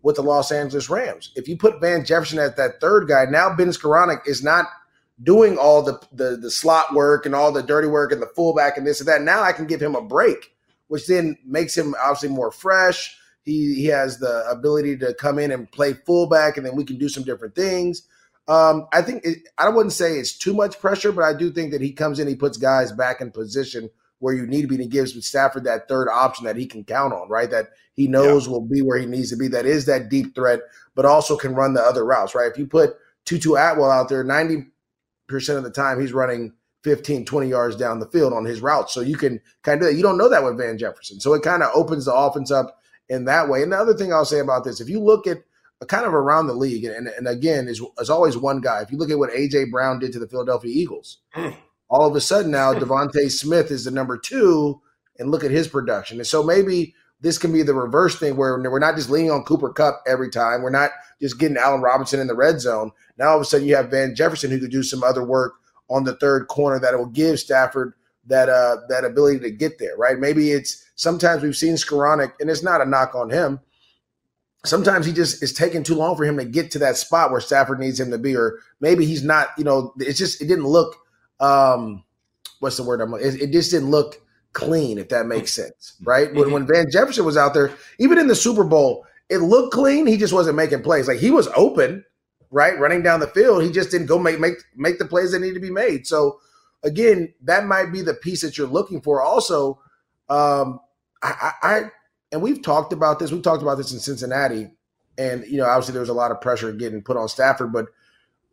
with 0.03 0.17
the 0.17 0.21
Los 0.21 0.51
Angeles 0.51 0.89
Rams. 0.89 1.31
If 1.35 1.47
you 1.47 1.57
put 1.57 1.81
Van 1.81 2.05
Jefferson 2.05 2.37
as 2.37 2.53
that 2.55 2.79
third 2.79 3.07
guy, 3.07 3.25
now 3.25 3.55
Ben 3.55 3.69
Skowronek 3.69 4.27
is 4.27 4.43
not 4.43 4.67
doing 5.23 5.57
all 5.57 5.81
the, 5.81 5.99
the 6.11 6.37
the 6.37 6.51
slot 6.51 6.93
work 6.93 7.25
and 7.25 7.33
all 7.33 7.51
the 7.51 7.63
dirty 7.63 7.87
work 7.87 8.11
and 8.11 8.21
the 8.21 8.31
fullback 8.35 8.77
and 8.77 8.85
this 8.85 8.99
and 8.99 9.07
that. 9.07 9.21
Now 9.21 9.41
I 9.41 9.51
can 9.51 9.67
give 9.67 9.81
him 9.81 9.95
a 9.95 10.01
break, 10.01 10.53
which 10.87 11.07
then 11.07 11.37
makes 11.45 11.77
him 11.77 11.95
obviously 12.03 12.29
more 12.29 12.51
fresh. 12.51 13.17
He 13.43 13.75
he 13.75 13.85
has 13.85 14.19
the 14.19 14.47
ability 14.49 14.97
to 14.97 15.13
come 15.13 15.39
in 15.39 15.51
and 15.51 15.71
play 15.71 15.93
fullback, 15.93 16.57
and 16.57 16.65
then 16.65 16.75
we 16.75 16.85
can 16.85 16.97
do 16.97 17.09
some 17.09 17.23
different 17.23 17.55
things. 17.55 18.03
Um, 18.47 18.87
I 18.93 19.01
think 19.01 19.25
it, 19.25 19.39
I 19.57 19.69
wouldn't 19.69 19.93
say 19.93 20.17
it's 20.17 20.37
too 20.37 20.53
much 20.53 20.79
pressure, 20.79 21.11
but 21.11 21.23
I 21.23 21.33
do 21.33 21.51
think 21.51 21.71
that 21.71 21.81
he 21.81 21.91
comes 21.91 22.19
in, 22.19 22.27
he 22.27 22.35
puts 22.35 22.57
guys 22.57 22.91
back 22.91 23.19
in 23.19 23.31
position 23.31 23.89
where 24.19 24.33
you 24.33 24.47
need 24.47 24.63
to 24.63 24.67
be, 24.67 24.75
and 24.75 24.83
he 24.83 24.89
gives 24.89 25.25
Stafford 25.25 25.65
that 25.65 25.87
third 25.87 26.07
option 26.09 26.45
that 26.45 26.55
he 26.55 26.65
can 26.65 26.83
count 26.83 27.13
on, 27.13 27.29
right? 27.29 27.51
That 27.51 27.67
he 27.93 28.07
knows 28.07 28.45
yeah. 28.45 28.53
will 28.53 28.61
be 28.61 28.81
where 28.81 28.97
he 28.97 29.05
needs 29.05 29.29
to 29.31 29.35
be. 29.35 29.47
That 29.47 29.65
is 29.65 29.85
that 29.85 30.09
deep 30.09 30.33
threat, 30.33 30.61
but 30.95 31.05
also 31.05 31.37
can 31.37 31.55
run 31.55 31.73
the 31.73 31.81
other 31.81 32.05
routes, 32.05 32.33
right? 32.33 32.49
If 32.49 32.57
you 32.57 32.65
put 32.65 32.95
Tutu 33.25 33.55
Atwell 33.55 33.91
out 33.91 34.09
there, 34.09 34.23
90% 35.29 35.57
of 35.57 35.63
the 35.63 35.71
time 35.71 35.99
he's 35.99 36.13
running 36.13 36.53
15, 36.83 37.25
20 37.25 37.47
yards 37.47 37.75
down 37.75 37.99
the 37.99 38.07
field 38.07 38.33
on 38.33 38.45
his 38.45 38.61
route. 38.61 38.89
So 38.89 39.01
you 39.01 39.17
can 39.17 39.41
kind 39.63 39.83
of, 39.83 39.95
you 39.95 40.01
don't 40.01 40.17
know 40.17 40.29
that 40.29 40.43
with 40.43 40.57
Van 40.57 40.77
Jefferson. 40.77 41.19
So 41.19 41.33
it 41.33 41.43
kind 41.43 41.63
of 41.63 41.71
opens 41.73 42.05
the 42.05 42.13
offense 42.13 42.51
up 42.51 42.79
in 43.09 43.25
that 43.25 43.49
way. 43.49 43.63
And 43.63 43.71
the 43.71 43.77
other 43.77 43.93
thing 43.93 44.13
I'll 44.13 44.25
say 44.25 44.39
about 44.39 44.63
this, 44.63 44.79
if 44.79 44.89
you 44.89 44.99
look 44.99 45.27
at 45.27 45.43
kind 45.87 46.05
of 46.05 46.13
around 46.13 46.47
the 46.47 46.53
league, 46.53 46.85
and, 46.85 47.07
and 47.07 47.27
again, 47.27 47.67
is, 47.67 47.81
is 47.99 48.09
always 48.09 48.37
one 48.37 48.61
guy. 48.61 48.81
If 48.81 48.91
you 48.91 48.97
look 48.97 49.11
at 49.11 49.19
what 49.19 49.33
A.J. 49.33 49.65
Brown 49.65 49.99
did 49.99 50.13
to 50.13 50.19
the 50.19 50.27
Philadelphia 50.27 50.71
Eagles, 50.73 51.19
all 51.89 52.07
of 52.07 52.15
a 52.15 52.21
sudden 52.21 52.51
now 52.51 52.73
DeVonta 52.73 53.29
Smith 53.31 53.69
is 53.69 53.85
the 53.85 53.91
number 53.91 54.17
two, 54.17 54.81
and 55.19 55.31
look 55.31 55.43
at 55.43 55.51
his 55.51 55.67
production. 55.67 56.17
And 56.17 56.27
so 56.27 56.43
maybe 56.43 56.95
this 57.21 57.37
can 57.37 57.51
be 57.51 57.63
the 57.63 57.73
reverse 57.73 58.19
thing 58.19 58.37
where 58.37 58.59
we're 58.59 58.79
not 58.79 58.95
just 58.95 59.09
leaning 59.09 59.31
on 59.31 59.43
Cooper 59.43 59.71
Kupp 59.71 60.03
every 60.07 60.29
time. 60.29 60.61
We're 60.61 60.69
not 60.69 60.91
just 61.21 61.39
getting 61.39 61.57
Allen 61.57 61.81
Robinson 61.81 62.19
in 62.19 62.27
the 62.27 62.35
red 62.35 62.59
zone. 62.59 62.91
Now 63.17 63.29
all 63.29 63.35
of 63.37 63.41
a 63.41 63.45
sudden 63.45 63.67
you 63.67 63.75
have 63.75 63.89
Van 63.89 64.15
Jefferson 64.15 64.51
who 64.51 64.59
could 64.59 64.71
do 64.71 64.83
some 64.83 65.03
other 65.03 65.23
work 65.23 65.55
on 65.89 66.03
the 66.03 66.15
third 66.15 66.47
corner 66.47 66.79
that 66.79 66.97
will 66.97 67.07
give 67.07 67.39
Stafford 67.39 67.93
that 68.27 68.49
uh 68.49 68.77
that 68.89 69.05
ability 69.05 69.39
to 69.39 69.51
get 69.51 69.79
there, 69.79 69.95
right? 69.97 70.19
Maybe 70.19 70.51
it's 70.51 70.85
sometimes 70.95 71.43
we've 71.43 71.55
seen 71.55 71.75
Skowronek, 71.75 72.33
and 72.39 72.49
it's 72.49 72.63
not 72.63 72.81
a 72.81 72.85
knock 72.85 73.15
on 73.15 73.29
him. 73.29 73.61
Sometimes 74.65 75.05
he 75.05 75.13
just 75.13 75.41
is 75.41 75.53
taking 75.53 75.83
too 75.83 75.95
long 75.95 76.17
for 76.17 76.25
him 76.25 76.37
to 76.37 76.45
get 76.45 76.71
to 76.71 76.79
that 76.79 76.97
spot 76.97 77.31
where 77.31 77.39
Stafford 77.39 77.79
needs 77.79 77.99
him 77.99 78.11
to 78.11 78.17
be, 78.17 78.35
or 78.35 78.59
maybe 78.81 79.05
he's 79.05 79.23
not. 79.23 79.49
You 79.57 79.63
know, 79.63 79.93
it's 79.97 80.19
just 80.19 80.41
it 80.41 80.47
didn't 80.47 80.67
look. 80.67 80.95
um 81.39 82.03
What's 82.59 82.77
the 82.77 82.83
word? 82.83 83.01
I'm. 83.01 83.13
It, 83.13 83.41
it 83.41 83.51
just 83.51 83.71
didn't 83.71 83.91
look 83.91 84.21
clean, 84.57 84.97
if 84.97 85.09
that 85.09 85.27
makes 85.27 85.53
sense, 85.53 85.95
right? 86.03 86.29
Mm-hmm. 86.29 86.39
When 86.39 86.51
when 86.51 86.67
Van 86.67 86.87
Jefferson 86.91 87.25
was 87.25 87.37
out 87.37 87.53
there, 87.53 87.71
even 87.99 88.17
in 88.17 88.27
the 88.27 88.35
Super 88.35 88.63
Bowl, 88.63 89.05
it 89.29 89.37
looked 89.37 89.71
clean. 89.71 90.07
He 90.07 90.17
just 90.17 90.33
wasn't 90.33 90.57
making 90.57 90.81
plays. 90.81 91.07
Like 91.07 91.19
he 91.19 91.29
was 91.29 91.47
open, 91.55 92.03
right, 92.49 92.77
running 92.79 93.03
down 93.03 93.19
the 93.19 93.27
field. 93.27 93.61
He 93.61 93.71
just 93.71 93.91
didn't 93.91 94.07
go 94.07 94.17
make 94.17 94.39
make 94.39 94.55
make 94.75 94.97
the 94.97 95.05
plays 95.05 95.31
that 95.31 95.39
need 95.39 95.53
to 95.53 95.59
be 95.59 95.69
made. 95.69 96.07
So 96.07 96.39
again, 96.83 97.31
that 97.43 97.67
might 97.67 97.91
be 97.91 98.01
the 98.01 98.15
piece 98.15 98.41
that 98.41 98.57
you're 98.57 98.67
looking 98.67 98.99
for. 98.99 99.21
Also, 99.21 99.79
um, 100.27 100.79
I, 101.21 101.51
I 101.61 101.81
and 102.31 102.41
we've 102.41 102.63
talked 102.63 102.93
about 102.93 103.19
this. 103.19 103.31
We 103.31 103.41
talked 103.41 103.61
about 103.61 103.77
this 103.77 103.93
in 103.93 103.99
Cincinnati, 103.99 104.71
and 105.19 105.45
you 105.45 105.57
know, 105.57 105.65
obviously 105.65 105.93
there 105.93 106.01
was 106.01 106.09
a 106.09 106.13
lot 106.13 106.31
of 106.31 106.41
pressure 106.41 106.71
getting 106.71 107.03
put 107.03 107.15
on 107.15 107.29
Stafford, 107.29 107.71
but 107.71 107.85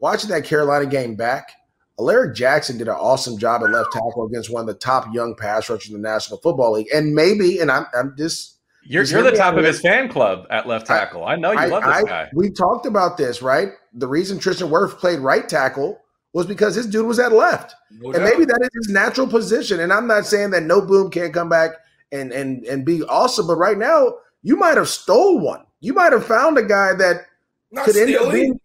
watching 0.01 0.29
that 0.31 0.45
Carolina 0.45 0.85
game 0.85 1.15
back, 1.15 1.53
Alaric 1.99 2.35
Jackson 2.35 2.77
did 2.77 2.89
an 2.89 2.95
awesome 2.95 3.39
job 3.39 3.63
at 3.63 3.71
left 3.71 3.93
tackle 3.93 4.27
against 4.27 4.53
one 4.53 4.63
of 4.63 4.67
the 4.67 4.75
top 4.75 5.07
young 5.15 5.37
pass 5.37 5.71
rushers 5.71 5.91
in 5.91 6.01
the 6.01 6.09
National 6.09 6.39
Football 6.41 6.73
League, 6.73 6.89
and 6.93 7.15
maybe, 7.15 7.61
and 7.61 7.71
I'm, 7.71 7.87
I'm 7.95 8.15
just 8.17 8.57
you're, 8.83 9.05
you're 9.05 9.23
the 9.23 9.33
top 9.33 9.57
of 9.57 9.65
his 9.65 9.81
fan 9.81 10.09
club 10.09 10.47
at 10.51 10.67
left 10.67 10.87
tackle. 10.87 11.25
I, 11.25 11.35
I 11.35 11.37
know 11.37 11.53
you 11.53 11.59
I, 11.59 11.67
love 11.67 11.85
this 11.85 11.93
I, 11.93 12.03
guy. 12.03 12.31
We 12.35 12.51
talked 12.51 12.85
about 12.87 13.17
this, 13.17 13.41
right? 13.41 13.69
The 13.93 14.09
reason 14.09 14.39
Tristan 14.39 14.69
Wirfs 14.69 14.99
played 14.99 15.21
right 15.21 15.49
tackle 15.49 16.01
was 16.33 16.47
because 16.47 16.75
his 16.75 16.87
dude 16.87 17.07
was 17.07 17.21
at 17.21 17.33
left, 17.33 17.75
no 17.93 18.13
and 18.13 18.25
maybe 18.25 18.45
that 18.45 18.59
is 18.61 18.87
his 18.87 18.93
natural 18.93 19.29
position. 19.29 19.79
And 19.79 19.93
I'm 19.93 20.09
not 20.09 20.27
saying 20.27 20.51
that 20.51 20.65
Noteboom 20.65 21.13
can't 21.13 21.33
come 21.33 21.49
back 21.49 21.71
and 22.11 22.33
and 22.33 22.65
and 22.65 22.85
be 22.85 23.05
awesome, 23.05 23.47
but 23.47 23.57
right 23.57 23.79
now 23.79 24.15
you 24.43 24.57
might 24.57 24.77
have 24.77 24.89
stole 24.89 25.39
one. 25.39 25.65
You 25.81 25.95
might 25.95 26.13
have 26.13 26.27
found 26.27 26.59
a 26.59 26.63
guy 26.63 26.95
that 26.95 27.27
not 27.71 27.85
could 27.85 27.95
stealing. 27.95 28.15
end 28.15 28.27
up 28.27 28.33
being. 28.33 28.61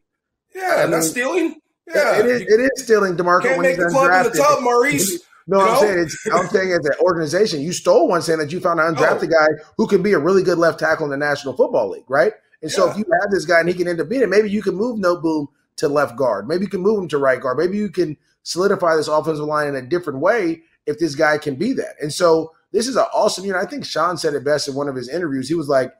Yeah, 0.56 0.75
I 0.77 0.82
mean, 0.84 0.91
not 0.91 1.04
stealing. 1.04 1.62
Yeah, 1.93 2.19
it 2.19 2.25
is. 2.25 2.41
It 2.41 2.60
is 2.60 2.84
stealing, 2.84 3.15
Demarco. 3.15 3.43
Can't 3.43 3.62
make 3.62 3.78
the 3.78 3.89
club 3.89 4.25
in 4.25 4.32
the 4.32 4.38
tub, 4.38 4.62
Maurice. 4.62 5.21
No, 5.47 5.62
I'm 5.62 5.80
saying 5.80 5.99
it's, 5.99 6.28
I'm 6.32 6.47
saying 6.49 6.71
as 6.71 6.86
an 6.86 6.93
organization, 7.02 7.62
you 7.62 7.73
stole 7.73 8.08
one 8.08 8.21
saying 8.21 8.38
that 8.38 8.52
you 8.52 8.60
found 8.60 8.80
an 8.80 8.93
undrafted 8.93 9.34
oh. 9.34 9.47
guy 9.47 9.63
who 9.78 9.88
can 9.88 10.04
be 10.04 10.13
a 10.13 10.19
really 10.19 10.43
good 10.43 10.60
left 10.60 10.80
tackle 10.80 11.06
in 11.06 11.12
the 11.12 11.17
National 11.17 11.56
Football 11.56 11.89
League, 11.89 12.08
right? 12.08 12.34
And 12.62 12.69
so 12.69 12.89
if 12.89 12.97
you 12.97 13.06
have 13.21 13.32
this 13.32 13.45
guy 13.45 13.60
and 13.60 13.67
he 13.67 13.73
can 13.73 13.88
end 13.88 13.99
up 13.99 14.10
being 14.10 14.21
it, 14.21 14.30
maybe 14.30 14.49
you 14.49 14.62
can 14.62 14.75
move 14.75 14.99
Noteboom 14.99 15.47
to 15.78 15.88
left 15.88 16.17
guard. 16.17 16.47
Maybe 16.47 16.65
you 16.65 16.69
can 16.69 16.82
move 16.82 17.02
him 17.02 17.08
to 17.08 17.17
right 17.17 17.39
guard. 17.39 17.58
Maybe 17.58 17.78
you 17.78 17.89
can 17.89 18.17
solidify 18.43 18.95
this 18.95 19.08
offensive 19.08 19.45
line 19.45 19.67
in 19.67 19.75
a 19.75 19.82
different 19.82 20.19
way 20.19 20.62
if 20.86 20.99
this 20.99 21.15
guy 21.15 21.38
can 21.38 21.56
be 21.56 21.73
that. 21.73 21.95
And 22.02 22.13
so 22.13 22.52
this 22.71 22.88
is 22.88 22.95
an 22.95 23.06
awesome, 23.13 23.45
you 23.45 23.54
know, 23.54 23.60
I 23.60 23.65
think 23.65 23.86
Sean 23.86 24.17
said 24.17 24.34
it 24.34 24.43
best 24.43 24.67
in 24.67 24.75
one 24.75 24.88
of 24.88 24.95
his 24.95 25.10
interviews. 25.10 25.47
He 25.47 25.56
was 25.56 25.69
like, 25.69 25.91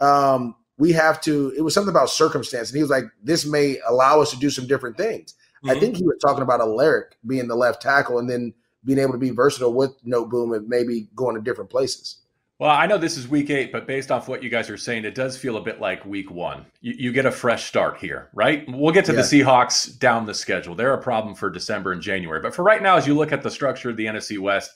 um, 0.00 0.54
we 0.82 0.90
have 0.90 1.20
to, 1.20 1.54
it 1.56 1.60
was 1.60 1.74
something 1.74 1.94
about 1.94 2.10
circumstance. 2.10 2.70
And 2.70 2.76
he 2.76 2.82
was 2.82 2.90
like, 2.90 3.04
this 3.22 3.46
may 3.46 3.78
allow 3.86 4.20
us 4.20 4.32
to 4.32 4.36
do 4.36 4.50
some 4.50 4.66
different 4.66 4.96
things. 4.96 5.34
Mm-hmm. 5.62 5.70
I 5.70 5.78
think 5.78 5.96
he 5.96 6.02
was 6.02 6.16
talking 6.20 6.42
about 6.42 6.60
Alaric 6.60 7.16
being 7.24 7.46
the 7.46 7.54
left 7.54 7.80
tackle 7.80 8.18
and 8.18 8.28
then 8.28 8.52
being 8.84 8.98
able 8.98 9.12
to 9.12 9.18
be 9.18 9.30
versatile 9.30 9.72
with 9.72 9.92
No 10.02 10.26
Noteboom 10.26 10.56
and 10.56 10.68
maybe 10.68 11.06
going 11.14 11.36
to 11.36 11.40
different 11.40 11.70
places. 11.70 12.16
Well, 12.58 12.72
I 12.72 12.86
know 12.86 12.98
this 12.98 13.16
is 13.16 13.28
week 13.28 13.48
eight, 13.50 13.70
but 13.70 13.86
based 13.86 14.10
off 14.10 14.26
what 14.26 14.42
you 14.42 14.50
guys 14.50 14.68
are 14.70 14.76
saying, 14.76 15.04
it 15.04 15.14
does 15.14 15.36
feel 15.36 15.56
a 15.56 15.62
bit 15.62 15.80
like 15.80 16.04
week 16.04 16.32
one. 16.32 16.66
You, 16.80 16.94
you 16.98 17.12
get 17.12 17.26
a 17.26 17.30
fresh 17.30 17.66
start 17.66 17.98
here, 17.98 18.28
right? 18.34 18.64
We'll 18.68 18.92
get 18.92 19.04
to 19.04 19.12
yeah. 19.12 19.22
the 19.22 19.22
Seahawks 19.22 19.96
down 20.00 20.26
the 20.26 20.34
schedule. 20.34 20.74
They're 20.74 20.94
a 20.94 21.00
problem 21.00 21.36
for 21.36 21.48
December 21.48 21.92
and 21.92 22.02
January. 22.02 22.40
But 22.40 22.56
for 22.56 22.64
right 22.64 22.82
now, 22.82 22.96
as 22.96 23.06
you 23.06 23.14
look 23.14 23.30
at 23.30 23.44
the 23.44 23.52
structure 23.52 23.90
of 23.90 23.96
the 23.96 24.06
NFC 24.06 24.36
West, 24.36 24.72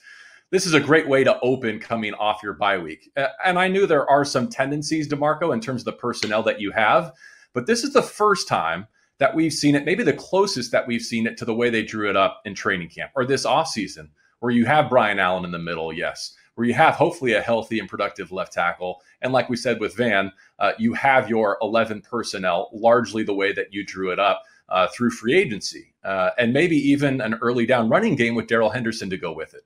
this 0.49 0.65
is 0.65 0.73
a 0.73 0.79
great 0.79 1.07
way 1.07 1.23
to 1.23 1.39
open 1.41 1.79
coming 1.79 2.13
off 2.13 2.41
your 2.41 2.53
bye 2.53 2.77
week. 2.77 3.11
And 3.43 3.59
I 3.59 3.67
knew 3.67 3.85
there 3.85 4.09
are 4.09 4.23
some 4.23 4.47
tendencies, 4.47 5.07
DeMarco, 5.07 5.53
in 5.53 5.59
terms 5.59 5.81
of 5.81 5.85
the 5.85 5.93
personnel 5.93 6.43
that 6.43 6.61
you 6.61 6.71
have, 6.71 7.13
but 7.53 7.67
this 7.67 7.83
is 7.83 7.93
the 7.93 8.01
first 8.01 8.47
time 8.47 8.87
that 9.19 9.35
we've 9.35 9.53
seen 9.53 9.75
it, 9.75 9.83
maybe 9.83 10.03
the 10.03 10.13
closest 10.13 10.71
that 10.71 10.87
we've 10.87 11.01
seen 11.01 11.27
it 11.27 11.37
to 11.37 11.45
the 11.45 11.55
way 11.55 11.69
they 11.69 11.83
drew 11.83 12.09
it 12.09 12.15
up 12.15 12.41
in 12.45 12.53
training 12.53 12.89
camp 12.89 13.11
or 13.15 13.25
this 13.25 13.45
offseason, 13.45 14.09
where 14.39 14.51
you 14.51 14.65
have 14.65 14.89
Brian 14.89 15.19
Allen 15.19 15.43
in 15.43 15.51
the 15.51 15.59
middle, 15.59 15.91
yes, 15.91 16.35
where 16.55 16.67
you 16.67 16.73
have 16.75 16.95
hopefully 16.95 17.33
a 17.33 17.41
healthy 17.41 17.79
and 17.79 17.89
productive 17.89 18.31
left 18.31 18.53
tackle. 18.53 19.01
And 19.21 19.33
like 19.33 19.49
we 19.49 19.57
said 19.57 19.79
with 19.79 19.97
Van, 19.97 20.31
uh, 20.59 20.73
you 20.77 20.93
have 20.93 21.29
your 21.29 21.57
11 21.61 22.01
personnel 22.01 22.69
largely 22.71 23.23
the 23.23 23.33
way 23.33 23.51
that 23.53 23.73
you 23.73 23.83
drew 23.83 24.11
it 24.11 24.19
up 24.19 24.43
uh, 24.69 24.87
through 24.87 25.09
free 25.09 25.35
agency, 25.35 25.93
uh, 26.03 26.29
and 26.37 26.53
maybe 26.53 26.75
even 26.75 27.21
an 27.21 27.35
early 27.41 27.65
down 27.65 27.89
running 27.89 28.15
game 28.15 28.35
with 28.35 28.47
Darrell 28.47 28.69
Henderson 28.69 29.09
to 29.09 29.17
go 29.17 29.33
with 29.33 29.53
it. 29.53 29.63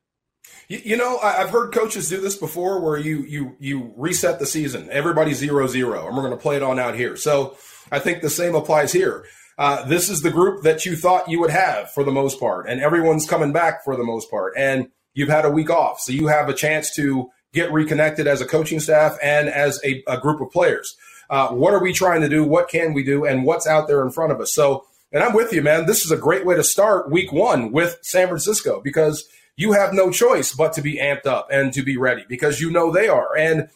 You, 0.71 0.97
know, 0.97 1.17
I've 1.19 1.49
heard 1.49 1.73
coaches 1.73 2.07
do 2.07 2.21
this 2.21 2.37
before, 2.37 2.79
where 2.79 2.97
you 2.97 3.23
you 3.23 3.55
you 3.59 3.93
reset 3.97 4.39
the 4.39 4.45
season, 4.45 4.87
everybody 4.91 5.33
zero 5.33 5.67
zero, 5.67 6.07
and 6.07 6.15
we're 6.15 6.23
going 6.23 6.37
to 6.37 6.41
play 6.41 6.55
it 6.55 6.63
on 6.63 6.79
out 6.79 6.95
here. 6.95 7.17
So 7.17 7.57
I 7.91 7.99
think 7.99 8.21
the 8.21 8.29
same 8.29 8.55
applies 8.55 8.93
here 8.93 9.25
uh, 9.61 9.85
this 9.85 10.09
is 10.09 10.21
the 10.21 10.31
group 10.31 10.63
that 10.63 10.87
you 10.87 10.95
thought 10.95 11.29
you 11.29 11.39
would 11.39 11.51
have 11.51 11.91
for 11.91 12.03
the 12.03 12.11
most 12.11 12.39
part, 12.39 12.67
and 12.67 12.81
everyone's 12.81 13.27
coming 13.27 13.51
back 13.51 13.83
for 13.83 13.95
the 13.95 14.03
most 14.03 14.27
part, 14.31 14.53
and 14.57 14.87
you've 15.13 15.29
had 15.29 15.45
a 15.45 15.51
week 15.51 15.69
off, 15.69 15.99
so 15.99 16.11
you 16.11 16.25
have 16.25 16.49
a 16.49 16.53
chance 16.53 16.91
to 16.95 17.29
get 17.53 17.71
reconnected 17.71 18.25
as 18.25 18.41
a 18.41 18.45
coaching 18.45 18.79
staff 18.79 19.17
and 19.21 19.49
as 19.49 19.79
a, 19.83 20.03
a 20.07 20.19
group 20.19 20.41
of 20.41 20.49
players. 20.49 20.95
Uh, 21.29 21.49
what 21.49 21.75
are 21.75 21.83
we 21.83 21.93
trying 21.93 22.21
to 22.21 22.27
do? 22.27 22.43
What 22.43 22.69
can 22.69 22.93
we 22.93 23.03
do? 23.03 23.23
And 23.23 23.45
what's 23.45 23.67
out 23.67 23.87
there 23.87 24.01
in 24.01 24.11
front 24.11 24.31
of 24.31 24.41
us? 24.41 24.51
So, 24.51 24.85
and 25.11 25.23
I'm 25.23 25.33
with 25.33 25.53
you, 25.53 25.61
man. 25.61 25.85
This 25.85 26.05
is 26.05 26.11
a 26.11 26.17
great 26.17 26.43
way 26.43 26.55
to 26.55 26.63
start 26.63 27.11
week 27.11 27.31
one 27.31 27.71
with 27.71 27.99
San 28.01 28.29
Francisco 28.29 28.81
because 28.83 29.27
you 29.61 29.73
have 29.73 29.93
no 29.93 30.09
choice 30.09 30.53
but 30.53 30.73
to 30.73 30.81
be 30.81 30.97
amped 30.97 31.25
up 31.25 31.47
and 31.51 31.73
to 31.73 31.83
be 31.83 31.97
ready 31.97 32.25
because 32.27 32.59
you 32.59 32.71
know 32.71 32.91
they 32.91 33.07
are. 33.07 33.35
And 33.37 33.69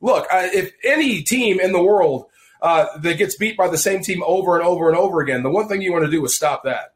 look, 0.00 0.26
I, 0.30 0.50
if 0.52 0.72
any 0.84 1.22
team 1.22 1.60
in 1.60 1.72
the 1.72 1.82
world 1.82 2.26
uh, 2.62 2.96
that 2.98 3.18
gets 3.18 3.36
beat 3.36 3.56
by 3.56 3.68
the 3.68 3.76
same 3.76 4.02
team 4.02 4.22
over 4.24 4.56
and 4.56 4.64
over 4.64 4.88
and 4.88 4.96
over 4.96 5.20
again. 5.20 5.42
The 5.42 5.50
one 5.50 5.66
thing 5.66 5.82
you 5.82 5.92
want 5.92 6.04
to 6.04 6.10
do 6.10 6.24
is 6.24 6.36
stop 6.36 6.62
that. 6.62 6.94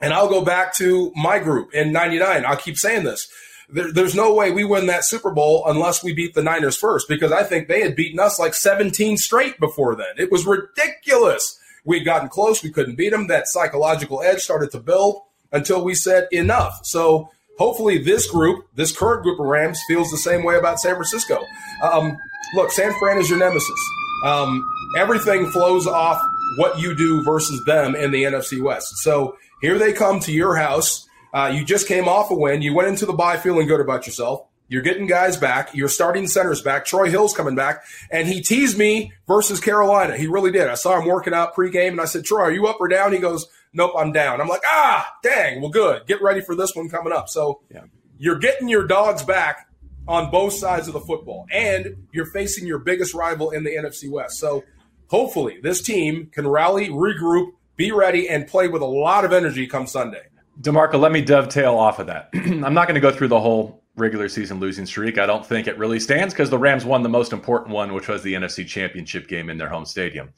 And 0.00 0.12
I'll 0.12 0.28
go 0.28 0.44
back 0.44 0.74
to 0.76 1.12
my 1.16 1.40
group 1.40 1.74
in 1.74 1.92
99. 1.92 2.46
I'll 2.46 2.56
keep 2.56 2.76
saying 2.76 3.02
this. 3.02 3.26
There, 3.68 3.92
there's 3.92 4.14
no 4.14 4.32
way 4.32 4.52
we 4.52 4.62
win 4.62 4.86
that 4.86 5.04
Super 5.04 5.32
Bowl 5.32 5.64
unless 5.66 6.04
we 6.04 6.12
beat 6.12 6.34
the 6.34 6.42
Niners 6.42 6.76
first 6.76 7.08
because 7.08 7.32
I 7.32 7.42
think 7.42 7.66
they 7.66 7.80
had 7.80 7.96
beaten 7.96 8.20
us 8.20 8.38
like 8.38 8.54
17 8.54 9.16
straight 9.16 9.58
before 9.58 9.96
then. 9.96 10.14
It 10.16 10.30
was 10.30 10.46
ridiculous. 10.46 11.58
We'd 11.84 12.04
gotten 12.04 12.28
close. 12.28 12.62
We 12.62 12.70
couldn't 12.70 12.96
beat 12.96 13.10
them. 13.10 13.26
That 13.26 13.48
psychological 13.48 14.22
edge 14.22 14.42
started 14.42 14.70
to 14.72 14.80
build 14.80 15.22
until 15.50 15.84
we 15.84 15.94
said 15.94 16.28
enough. 16.30 16.80
So 16.84 17.30
hopefully 17.58 17.98
this 17.98 18.30
group, 18.30 18.66
this 18.74 18.96
current 18.96 19.22
group 19.22 19.40
of 19.40 19.46
Rams, 19.46 19.80
feels 19.86 20.10
the 20.10 20.18
same 20.18 20.44
way 20.44 20.56
about 20.56 20.80
San 20.80 20.94
Francisco. 20.94 21.44
Um, 21.82 22.16
look, 22.54 22.70
San 22.70 22.92
Fran 22.98 23.18
is 23.18 23.28
your 23.30 23.38
nemesis. 23.38 23.80
Um, 24.24 24.64
everything 24.96 25.50
flows 25.50 25.86
off 25.86 26.20
what 26.56 26.78
you 26.78 26.94
do 26.94 27.22
versus 27.22 27.62
them 27.66 27.94
in 27.94 28.10
the 28.10 28.24
NFC 28.24 28.62
West. 28.62 28.88
So 28.98 29.36
here 29.60 29.78
they 29.78 29.92
come 29.92 30.20
to 30.20 30.32
your 30.32 30.56
house. 30.56 31.06
Uh, 31.32 31.52
you 31.54 31.64
just 31.64 31.88
came 31.88 32.08
off 32.08 32.30
a 32.30 32.34
win. 32.34 32.62
You 32.62 32.74
went 32.74 32.88
into 32.88 33.06
the 33.06 33.12
bye 33.12 33.36
feeling 33.36 33.66
good 33.66 33.80
about 33.80 34.06
yourself. 34.06 34.46
You're 34.68 34.82
getting 34.82 35.06
guys 35.06 35.36
back. 35.36 35.74
You're 35.74 35.88
starting 35.88 36.26
centers 36.26 36.62
back. 36.62 36.86
Troy 36.86 37.10
Hill's 37.10 37.36
coming 37.36 37.54
back. 37.54 37.84
And 38.10 38.26
he 38.26 38.40
teased 38.40 38.78
me 38.78 39.12
versus 39.26 39.60
Carolina. 39.60 40.16
He 40.16 40.26
really 40.26 40.52
did. 40.52 40.68
I 40.68 40.74
saw 40.74 40.98
him 40.98 41.06
working 41.06 41.34
out 41.34 41.54
pregame 41.54 41.90
and 41.90 42.00
I 42.00 42.06
said, 42.06 42.24
Troy, 42.24 42.40
are 42.40 42.52
you 42.52 42.66
up 42.66 42.78
or 42.80 42.88
down? 42.88 43.12
He 43.12 43.18
goes, 43.18 43.46
Nope, 43.74 43.92
I'm 43.98 44.12
down. 44.12 44.40
I'm 44.40 44.48
like, 44.48 44.62
ah, 44.64 45.16
dang. 45.22 45.60
Well, 45.60 45.70
good. 45.70 46.06
Get 46.06 46.22
ready 46.22 46.40
for 46.40 46.54
this 46.54 46.74
one 46.74 46.88
coming 46.88 47.12
up. 47.12 47.28
So 47.28 47.60
yeah. 47.70 47.82
you're 48.18 48.38
getting 48.38 48.68
your 48.68 48.86
dogs 48.86 49.24
back 49.24 49.68
on 50.06 50.30
both 50.30 50.52
sides 50.52 50.86
of 50.86 50.94
the 50.94 51.00
football. 51.00 51.46
And 51.52 52.06
you're 52.12 52.26
facing 52.26 52.66
your 52.66 52.78
biggest 52.78 53.14
rival 53.14 53.50
in 53.50 53.64
the 53.64 53.70
NFC 53.70 54.08
West. 54.08 54.38
So 54.38 54.64
hopefully 55.08 55.58
this 55.62 55.82
team 55.82 56.30
can 56.32 56.46
rally, 56.46 56.88
regroup, 56.88 57.52
be 57.76 57.90
ready, 57.90 58.28
and 58.28 58.46
play 58.46 58.68
with 58.68 58.82
a 58.82 58.86
lot 58.86 59.24
of 59.24 59.32
energy 59.32 59.66
come 59.66 59.86
Sunday. 59.86 60.22
DeMarco, 60.60 61.00
let 61.00 61.10
me 61.10 61.20
dovetail 61.20 61.74
off 61.74 61.98
of 61.98 62.06
that. 62.06 62.30
I'm 62.34 62.74
not 62.74 62.86
going 62.86 62.94
to 62.94 63.00
go 63.00 63.10
through 63.10 63.28
the 63.28 63.40
whole 63.40 63.82
regular 63.96 64.28
season 64.28 64.60
losing 64.60 64.86
streak. 64.86 65.18
I 65.18 65.26
don't 65.26 65.44
think 65.44 65.66
it 65.66 65.78
really 65.78 66.00
stands 66.00 66.32
because 66.32 66.50
the 66.50 66.58
Rams 66.58 66.84
won 66.84 67.02
the 67.02 67.08
most 67.08 67.32
important 67.32 67.74
one, 67.74 67.92
which 67.92 68.08
was 68.08 68.22
the 68.22 68.34
NFC 68.34 68.66
Championship 68.66 69.28
game 69.28 69.50
in 69.50 69.58
their 69.58 69.68
home 69.68 69.84
stadium. 69.84 70.30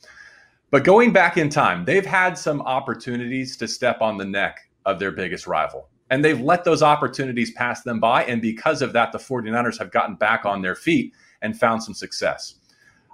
But 0.70 0.84
going 0.84 1.12
back 1.12 1.36
in 1.36 1.48
time, 1.48 1.84
they've 1.84 2.04
had 2.04 2.36
some 2.36 2.60
opportunities 2.62 3.56
to 3.58 3.68
step 3.68 4.00
on 4.00 4.16
the 4.16 4.24
neck 4.24 4.58
of 4.84 4.98
their 4.98 5.12
biggest 5.12 5.46
rival. 5.46 5.88
And 6.10 6.24
they've 6.24 6.40
let 6.40 6.64
those 6.64 6.82
opportunities 6.82 7.52
pass 7.52 7.82
them 7.82 8.00
by. 8.00 8.24
And 8.24 8.42
because 8.42 8.82
of 8.82 8.92
that, 8.92 9.12
the 9.12 9.18
49ers 9.18 9.78
have 9.78 9.90
gotten 9.90 10.16
back 10.16 10.44
on 10.44 10.62
their 10.62 10.74
feet 10.74 11.12
and 11.42 11.58
found 11.58 11.82
some 11.82 11.94
success. 11.94 12.56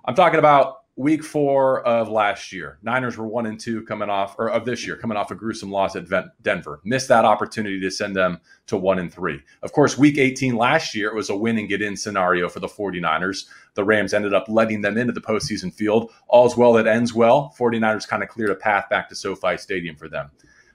I'm 0.04 0.14
talking 0.14 0.38
about 0.38 0.81
week 0.96 1.24
four 1.24 1.86
of 1.86 2.08
last 2.08 2.52
year. 2.52 2.78
Niners 2.82 3.16
were 3.16 3.26
one 3.26 3.46
and 3.46 3.58
two 3.58 3.82
coming 3.82 4.10
off, 4.10 4.36
or 4.38 4.50
of 4.50 4.64
this 4.64 4.86
year, 4.86 4.96
coming 4.96 5.16
off 5.16 5.30
a 5.30 5.34
gruesome 5.34 5.70
loss 5.70 5.96
at 5.96 6.04
Denver. 6.42 6.80
Missed 6.84 7.08
that 7.08 7.24
opportunity 7.24 7.80
to 7.80 7.90
send 7.90 8.14
them 8.14 8.40
to 8.66 8.76
one 8.76 8.98
and 8.98 9.12
three. 9.12 9.40
Of 9.62 9.72
course, 9.72 9.96
week 9.96 10.18
18 10.18 10.54
last 10.54 10.94
year, 10.94 11.08
it 11.08 11.14
was 11.14 11.30
a 11.30 11.36
win 11.36 11.58
and 11.58 11.68
get 11.68 11.80
in 11.80 11.96
scenario 11.96 12.48
for 12.48 12.60
the 12.60 12.68
49ers. 12.68 13.46
The 13.74 13.84
Rams 13.84 14.12
ended 14.12 14.34
up 14.34 14.44
letting 14.48 14.82
them 14.82 14.98
into 14.98 15.12
the 15.12 15.20
postseason 15.20 15.72
field. 15.72 16.10
All's 16.28 16.56
well 16.56 16.74
that 16.74 16.86
ends 16.86 17.14
well. 17.14 17.54
49ers 17.58 18.06
kind 18.06 18.22
of 18.22 18.28
cleared 18.28 18.50
a 18.50 18.54
path 18.54 18.88
back 18.90 19.08
to 19.08 19.16
SoFi 19.16 19.56
Stadium 19.56 19.96
for 19.96 20.08
them. 20.08 20.30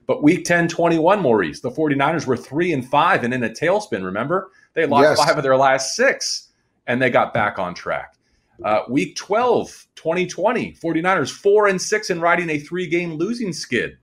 But 0.07 0.23
week 0.23 0.45
10, 0.45 0.69
21, 0.69 1.21
Maurice, 1.21 1.59
the 1.59 1.69
49ers 1.69 2.25
were 2.25 2.37
three 2.37 2.71
and 2.71 2.87
five 2.87 3.23
and 3.23 3.33
in 3.33 3.43
a 3.43 3.49
tailspin, 3.49 4.03
remember? 4.03 4.51
They 4.73 4.85
lost 4.85 5.03
yes. 5.03 5.25
five 5.25 5.37
of 5.37 5.43
their 5.43 5.57
last 5.57 5.95
six 5.95 6.47
and 6.87 7.01
they 7.01 7.09
got 7.09 7.33
back 7.33 7.59
on 7.59 7.75
track. 7.75 8.16
Uh, 8.63 8.81
week 8.89 9.15
12, 9.15 9.87
2020, 9.95 10.73
49ers 10.73 11.31
four 11.31 11.67
and 11.67 11.81
six 11.81 12.09
and 12.09 12.21
riding 12.21 12.49
a 12.49 12.59
three 12.59 12.87
game 12.87 13.13
losing 13.13 13.53
skid, 13.53 13.97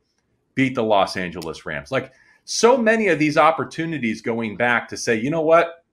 beat 0.55 0.75
the 0.75 0.83
Los 0.83 1.17
Angeles 1.17 1.67
Rams. 1.67 1.91
Like 1.91 2.13
so 2.45 2.77
many 2.77 3.09
of 3.09 3.19
these 3.19 3.37
opportunities 3.37 4.21
going 4.21 4.57
back 4.57 4.89
to 4.89 4.97
say, 4.97 5.17
you 5.17 5.31
know 5.31 5.41
what? 5.41 5.85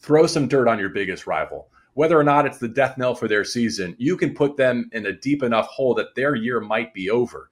Throw 0.00 0.26
some 0.26 0.48
dirt 0.48 0.68
on 0.68 0.78
your 0.78 0.90
biggest 0.90 1.26
rival. 1.26 1.68
Whether 1.94 2.18
or 2.18 2.24
not 2.24 2.44
it's 2.44 2.58
the 2.58 2.68
death 2.68 2.98
knell 2.98 3.14
for 3.14 3.28
their 3.28 3.44
season, 3.44 3.94
you 3.98 4.16
can 4.16 4.34
put 4.34 4.56
them 4.56 4.90
in 4.92 5.06
a 5.06 5.12
deep 5.12 5.42
enough 5.42 5.68
hole 5.68 5.94
that 5.94 6.14
their 6.16 6.34
year 6.34 6.60
might 6.60 6.92
be 6.92 7.08
over. 7.08 7.50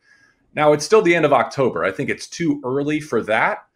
Now, 0.55 0.73
it's 0.73 0.85
still 0.85 1.01
the 1.01 1.15
end 1.15 1.25
of 1.25 1.33
October. 1.33 1.85
I 1.85 1.93
think 1.93 2.11
it's 2.11 2.27
too 2.27 2.61
early 2.65 3.01
for 3.01 3.23
that. 3.23 3.67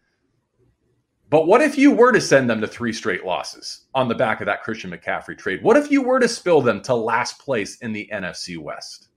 But 1.29 1.45
what 1.45 1.61
if 1.61 1.77
you 1.77 1.91
were 1.91 2.13
to 2.13 2.21
send 2.21 2.49
them 2.49 2.61
to 2.61 2.67
three 2.67 2.93
straight 2.93 3.25
losses 3.25 3.85
on 3.93 4.07
the 4.07 4.15
back 4.15 4.39
of 4.39 4.45
that 4.45 4.63
Christian 4.63 4.91
McCaffrey 4.91 5.37
trade? 5.37 5.61
What 5.61 5.75
if 5.75 5.91
you 5.91 6.01
were 6.01 6.19
to 6.19 6.27
spill 6.27 6.61
them 6.61 6.81
to 6.83 6.95
last 6.95 7.39
place 7.39 7.77
in 7.77 7.91
the 7.91 8.09
NFC 8.13 8.57
West? 8.57 9.09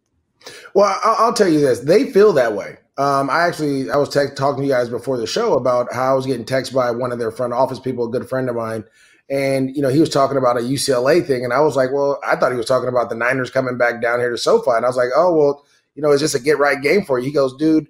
Well, 0.74 0.98
I'll 1.04 1.34
tell 1.34 1.48
you 1.48 1.60
this: 1.60 1.80
they 1.80 2.10
feel 2.10 2.32
that 2.32 2.54
way. 2.54 2.78
Um, 2.96 3.30
I 3.30 3.46
actually 3.46 3.90
I 3.90 3.96
was 3.96 4.08
te- 4.08 4.34
talking 4.34 4.62
to 4.62 4.66
you 4.66 4.72
guys 4.72 4.88
before 4.88 5.18
the 5.18 5.26
show 5.26 5.54
about 5.54 5.92
how 5.92 6.12
I 6.12 6.14
was 6.14 6.26
getting 6.26 6.44
text 6.44 6.74
by 6.74 6.90
one 6.90 7.12
of 7.12 7.18
their 7.18 7.30
front 7.30 7.52
office 7.52 7.78
people, 7.78 8.06
a 8.06 8.10
good 8.10 8.28
friend 8.28 8.48
of 8.48 8.56
mine, 8.56 8.84
and 9.28 9.74
you 9.76 9.82
know 9.82 9.88
he 9.88 10.00
was 10.00 10.10
talking 10.10 10.36
about 10.36 10.56
a 10.56 10.60
UCLA 10.60 11.24
thing, 11.24 11.44
and 11.44 11.52
I 11.52 11.60
was 11.60 11.76
like, 11.76 11.92
well, 11.92 12.18
I 12.26 12.36
thought 12.36 12.52
he 12.52 12.58
was 12.58 12.66
talking 12.66 12.88
about 12.88 13.10
the 13.10 13.16
Niners 13.16 13.50
coming 13.50 13.78
back 13.78 14.02
down 14.02 14.18
here 14.18 14.30
to 14.30 14.38
SoFi, 14.38 14.72
and 14.72 14.84
I 14.84 14.88
was 14.88 14.96
like, 14.96 15.10
oh 15.14 15.34
well, 15.34 15.64
you 15.94 16.02
know, 16.02 16.10
it's 16.10 16.20
just 16.20 16.34
a 16.34 16.40
get 16.40 16.58
right 16.58 16.80
game 16.80 17.04
for 17.04 17.18
you. 17.18 17.26
He 17.26 17.32
goes, 17.32 17.56
dude, 17.56 17.86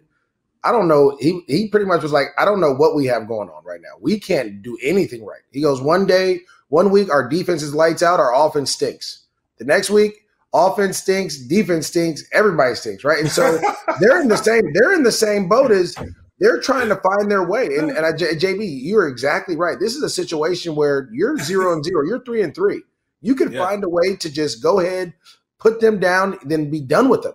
I 0.63 0.73
don't 0.73 0.89
know. 0.89 1.17
He 1.21 1.43
he 1.47 1.69
pretty 1.69 1.87
much 1.87 2.03
was 2.03 2.13
like, 2.13 2.29
I 2.39 2.45
don't 2.45 2.61
know 2.61 2.75
what 2.75 2.95
we 2.95 3.07
have 3.07 3.29
going 3.29 3.49
on 3.49 3.65
right 3.65 3.81
now. 3.81 3.97
We 4.01 4.21
can't 4.21 4.63
do 4.63 4.77
anything 4.83 5.25
right. 5.25 5.41
He 5.51 5.63
goes, 5.63 5.81
one 5.81 6.07
day, 6.07 6.41
one 6.69 6.91
week, 6.91 7.11
our 7.11 7.29
defense 7.29 7.63
is 7.63 7.75
lights 7.75 8.03
out, 8.03 8.21
our 8.21 8.35
offense 8.35 8.71
stinks. 8.71 9.25
The 9.59 9.65
next 9.65 9.91
week, 9.91 10.27
offense 10.53 10.99
stinks, 10.99 11.39
defense 11.39 11.87
stinks, 11.87 12.25
everybody 12.33 12.75
stinks, 12.75 13.05
right? 13.05 13.21
And 13.21 13.31
so 13.31 13.59
they're 14.01 14.21
in 14.21 14.29
the 14.29 14.37
same 14.37 14.63
they're 14.75 14.93
in 14.93 15.03
the 15.03 15.13
same 15.13 15.49
boat 15.49 15.71
as 15.71 15.95
they're 16.39 16.61
trying 16.61 16.89
to 16.89 16.97
find 16.97 17.31
their 17.31 17.47
way. 17.47 17.67
And 17.77 17.91
and 17.91 18.05
I, 18.05 18.13
JB, 18.13 18.83
you're 18.83 19.09
exactly 19.09 19.57
right. 19.57 19.79
This 19.81 19.95
is 19.95 20.03
a 20.03 20.11
situation 20.11 20.75
where 20.75 21.09
you're 21.13 21.39
zero 21.39 21.73
and 21.73 21.85
zero, 21.85 22.05
you're 22.05 22.25
three 22.25 22.43
and 22.43 22.55
three. 22.55 22.83
You 23.23 23.35
can 23.35 23.53
yeah. 23.53 23.65
find 23.65 23.85
a 23.85 23.89
way 23.89 24.17
to 24.17 24.31
just 24.31 24.63
go 24.63 24.81
ahead, 24.81 25.15
put 25.59 25.81
them 25.81 25.99
down, 26.01 26.39
then 26.45 26.71
be 26.71 26.81
done 26.81 27.09
with 27.09 27.23
them. 27.23 27.35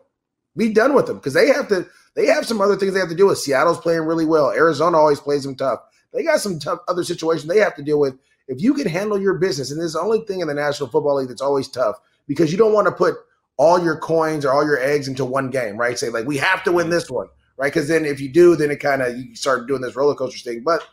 Be 0.58 0.74
done 0.74 0.94
with 0.94 1.06
them 1.06 1.18
because 1.18 1.34
they 1.34 1.48
have 1.48 1.68
to 1.68 1.88
they 2.16 2.28
have 2.28 2.46
some 2.46 2.62
other 2.62 2.76
things 2.76 2.94
they 2.94 3.00
have 3.00 3.10
to 3.10 3.16
deal 3.16 3.28
with. 3.28 3.40
Seattle's 3.40 3.80
playing 3.80 4.02
really 4.02 4.26
well. 4.26 4.52
Arizona 4.52 4.98
always 4.98 5.20
plays 5.20 5.44
them 5.44 5.56
tough. 5.56 5.80
They 6.14 6.24
got 6.24 6.40
some 6.40 6.60
tough 6.60 6.80
other 6.88 7.04
situations 7.04 7.48
they 7.48 7.60
have 7.60 7.76
to 7.76 7.84
deal 7.84 8.00
with. 8.00 8.18
If 8.48 8.62
you 8.62 8.74
can 8.74 8.88
handle 8.88 9.20
your 9.20 9.34
business, 9.36 9.72
and 9.72 9.80
this 9.80 9.88
is 9.88 9.94
the 9.94 10.02
only 10.02 10.22
thing 10.22 10.40
in 10.40 10.48
the 10.48 10.54
National 10.54 10.90
Football 10.90 11.18
League 11.18 11.28
that's 11.28 11.42
always 11.42 11.68
tough 11.68 11.98
because 12.28 12.52
you 12.52 12.58
don't 12.58 12.74
want 12.74 12.88
to 12.88 12.92
put 12.92 13.16
all 13.58 13.84
your 13.84 13.98
coins 13.98 14.46
or 14.46 14.52
all 14.52 14.66
your 14.66 14.80
eggs 14.80 15.08
into 15.08 15.26
one 15.26 15.50
game, 15.50 15.78
right? 15.78 15.98
Say 15.98 16.10
like 16.10 16.26
we 16.26 16.38
have 16.38 16.64
to 16.64 16.72
win 16.72 16.90
this 16.90 17.10
one, 17.10 17.28
right? 17.58 17.74
Because 17.74 17.88
then 17.88 18.06
if 18.06 18.20
you 18.20 18.30
do, 18.30 18.56
then 18.56 18.72
it 18.72 18.80
kind 18.80 19.02
of 19.02 19.18
you 19.18 19.36
start 19.36 19.68
doing 19.68 19.82
this 19.82 19.96
roller 19.96 20.16
coaster 20.16 20.50
thing. 20.50 20.64
But 20.64 20.88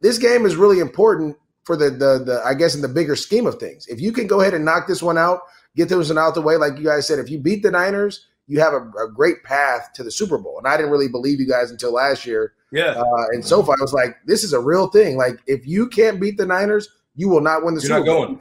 this 0.00 0.18
game 0.18 0.44
is 0.44 0.56
really 0.56 0.80
important 0.80 1.36
for 1.64 1.76
the 1.76 1.90
the 1.90 2.22
the 2.24 2.42
I 2.44 2.54
guess 2.54 2.74
in 2.74 2.82
the 2.82 2.88
bigger 2.88 3.16
scheme 3.16 3.46
of 3.46 3.56
things. 3.56 3.86
If 3.86 4.00
you 4.00 4.12
can 4.12 4.26
go 4.26 4.40
ahead 4.40 4.54
and 4.54 4.64
knock 4.64 4.86
this 4.86 5.02
one 5.02 5.18
out, 5.18 5.40
get 5.76 5.88
this 5.88 6.08
one 6.08 6.18
out 6.18 6.34
the 6.34 6.42
way, 6.42 6.56
like 6.56 6.76
you 6.76 6.84
guys 6.84 7.06
said, 7.06 7.18
if 7.18 7.30
you 7.30 7.38
beat 7.38 7.62
the 7.62 7.70
Niners, 7.70 8.26
you 8.52 8.60
have 8.60 8.74
a, 8.74 8.82
a, 9.02 9.10
great 9.10 9.42
path 9.44 9.92
to 9.94 10.02
the 10.02 10.10
Super 10.10 10.36
Bowl. 10.36 10.58
And 10.58 10.66
I 10.66 10.76
didn't 10.76 10.92
really 10.92 11.08
believe 11.08 11.40
you 11.40 11.48
guys 11.48 11.70
until 11.70 11.94
last 11.94 12.26
year. 12.26 12.52
Yeah. 12.70 12.90
Uh, 12.90 13.26
and 13.30 13.42
so 13.42 13.62
far, 13.62 13.76
I 13.78 13.82
was 13.82 13.94
like, 13.94 14.18
this 14.26 14.44
is 14.44 14.52
a 14.52 14.60
real 14.60 14.88
thing. 14.88 15.16
Like, 15.16 15.40
if 15.46 15.66
you 15.66 15.88
can't 15.88 16.20
beat 16.20 16.36
the 16.36 16.44
Niners, 16.44 16.86
you 17.16 17.30
will 17.30 17.40
not 17.40 17.64
win 17.64 17.74
the 17.74 17.80
You're 17.80 17.96
Super 17.98 18.04
Bowl. 18.04 18.38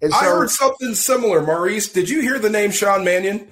And 0.00 0.12
so, 0.12 0.18
I 0.18 0.24
heard 0.24 0.48
something 0.48 0.94
similar, 0.94 1.42
Maurice. 1.42 1.92
Did 1.92 2.08
you 2.08 2.22
hear 2.22 2.38
the 2.38 2.48
name 2.48 2.70
Sean 2.70 3.04
Mannion? 3.04 3.48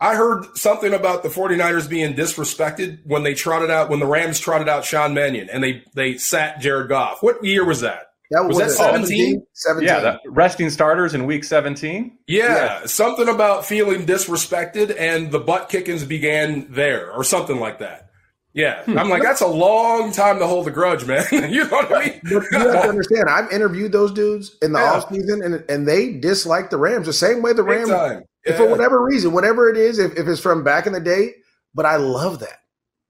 I 0.00 0.16
heard 0.16 0.56
something 0.56 0.92
about 0.92 1.22
the 1.22 1.28
49ers 1.28 1.88
being 1.88 2.14
disrespected 2.14 3.06
when 3.06 3.22
they 3.22 3.34
trotted 3.34 3.70
out 3.70 3.90
when 3.90 4.00
the 4.00 4.06
Rams 4.06 4.40
trotted 4.40 4.68
out 4.68 4.84
Sean 4.84 5.14
Mannion 5.14 5.48
and 5.50 5.62
they 5.62 5.84
they 5.94 6.18
sat 6.18 6.60
Jared 6.60 6.88
Goff. 6.88 7.22
What 7.22 7.44
year 7.44 7.64
was 7.64 7.80
that? 7.82 8.07
That 8.30 8.44
was, 8.44 8.58
was 8.58 8.76
that 8.76 8.92
17? 8.92 9.42
17? 9.54 9.88
Yeah, 9.88 10.00
the 10.00 10.30
resting 10.30 10.68
starters 10.68 11.14
in 11.14 11.24
week 11.24 11.44
17. 11.44 12.18
Yeah, 12.26 12.44
yeah, 12.44 12.86
something 12.86 13.28
about 13.28 13.64
feeling 13.64 14.04
disrespected 14.04 14.94
and 14.98 15.30
the 15.30 15.38
butt 15.38 15.70
kickings 15.70 16.04
began 16.04 16.66
there 16.70 17.10
or 17.10 17.24
something 17.24 17.58
like 17.58 17.78
that. 17.78 18.10
Yeah, 18.52 18.82
hmm. 18.82 18.98
I'm 18.98 19.08
like, 19.08 19.22
that's 19.22 19.40
a 19.40 19.46
long 19.46 20.12
time 20.12 20.40
to 20.40 20.46
hold 20.46 20.68
a 20.68 20.70
grudge, 20.70 21.06
man. 21.06 21.24
you 21.32 21.64
know 21.64 21.70
what 21.70 21.94
I 21.94 22.06
mean? 22.06 22.20
you 22.24 22.40
have 22.40 22.82
to 22.82 22.88
understand, 22.88 23.28
I've 23.30 23.50
interviewed 23.52 23.92
those 23.92 24.12
dudes 24.12 24.56
in 24.60 24.72
the 24.72 24.78
yeah. 24.78 25.00
offseason 25.00 25.44
and, 25.44 25.64
and 25.70 25.88
they 25.88 26.14
dislike 26.14 26.68
the 26.70 26.76
Rams 26.76 27.06
the 27.06 27.12
same 27.12 27.40
way 27.40 27.52
the 27.52 27.62
Rams, 27.62 27.88
yeah. 27.88 28.56
for 28.56 28.68
whatever 28.68 29.02
reason, 29.02 29.32
whatever 29.32 29.70
it 29.70 29.76
is, 29.76 29.98
if, 29.98 30.18
if 30.18 30.26
it's 30.26 30.40
from 30.40 30.64
back 30.64 30.86
in 30.86 30.92
the 30.92 31.00
day. 31.00 31.34
But 31.74 31.86
I 31.86 31.96
love 31.96 32.40
that. 32.40 32.60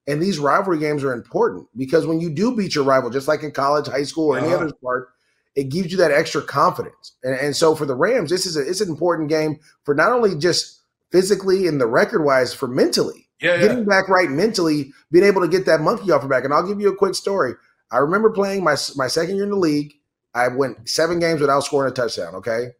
And 0.08 0.22
these 0.22 0.38
rivalry 0.38 0.78
games 0.78 1.04
are 1.04 1.12
important 1.12 1.68
because 1.76 2.06
when 2.06 2.18
you 2.18 2.30
do 2.30 2.56
beat 2.56 2.74
your 2.74 2.82
rival, 2.82 3.10
just 3.10 3.28
like 3.28 3.42
in 3.42 3.52
college, 3.52 3.86
high 3.86 4.04
school, 4.04 4.28
or 4.32 4.38
any 4.38 4.48
uh-huh. 4.48 4.56
other 4.56 4.68
sport, 4.70 5.10
it 5.54 5.68
gives 5.68 5.92
you 5.92 5.98
that 5.98 6.10
extra 6.10 6.40
confidence. 6.40 7.12
And, 7.22 7.38
and 7.38 7.54
so 7.54 7.74
for 7.74 7.84
the 7.84 7.94
Rams, 7.94 8.30
this 8.30 8.46
is 8.46 8.56
a, 8.56 8.66
it's 8.66 8.80
an 8.80 8.88
important 8.88 9.28
game 9.28 9.60
for 9.84 9.94
not 9.94 10.10
only 10.12 10.34
just 10.34 10.80
physically 11.12 11.66
and 11.66 11.78
the 11.78 11.86
record 11.86 12.24
wise, 12.24 12.54
for 12.54 12.66
mentally. 12.66 13.26
Yeah, 13.40 13.56
getting 13.58 13.84
back 13.84 14.08
right 14.08 14.28
mentally, 14.28 14.92
being 15.12 15.24
able 15.24 15.42
to 15.42 15.48
get 15.48 15.64
that 15.66 15.80
monkey 15.80 16.10
off 16.10 16.22
your 16.22 16.28
back. 16.28 16.42
And 16.42 16.52
I'll 16.52 16.66
give 16.66 16.80
you 16.80 16.88
a 16.88 16.96
quick 16.96 17.14
story. 17.14 17.52
I 17.92 17.98
remember 17.98 18.30
playing 18.30 18.64
my 18.64 18.76
my 18.96 19.06
second 19.06 19.36
year 19.36 19.44
in 19.44 19.50
the 19.50 19.56
league. 19.56 19.92
I 20.34 20.48
went 20.48 20.88
seven 20.88 21.20
games 21.20 21.40
without 21.40 21.60
scoring 21.60 21.90
a 21.90 21.94
touchdown. 21.94 22.34
Okay, 22.36 22.70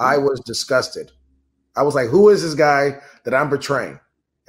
I 0.00 0.16
mm. 0.16 0.22
was 0.22 0.40
disgusted. 0.40 1.12
I 1.76 1.82
was 1.82 1.94
like, 1.94 2.08
"Who 2.08 2.28
is 2.28 2.42
this 2.42 2.54
guy 2.54 3.00
that 3.24 3.34
I'm 3.34 3.50
betraying?" 3.50 4.00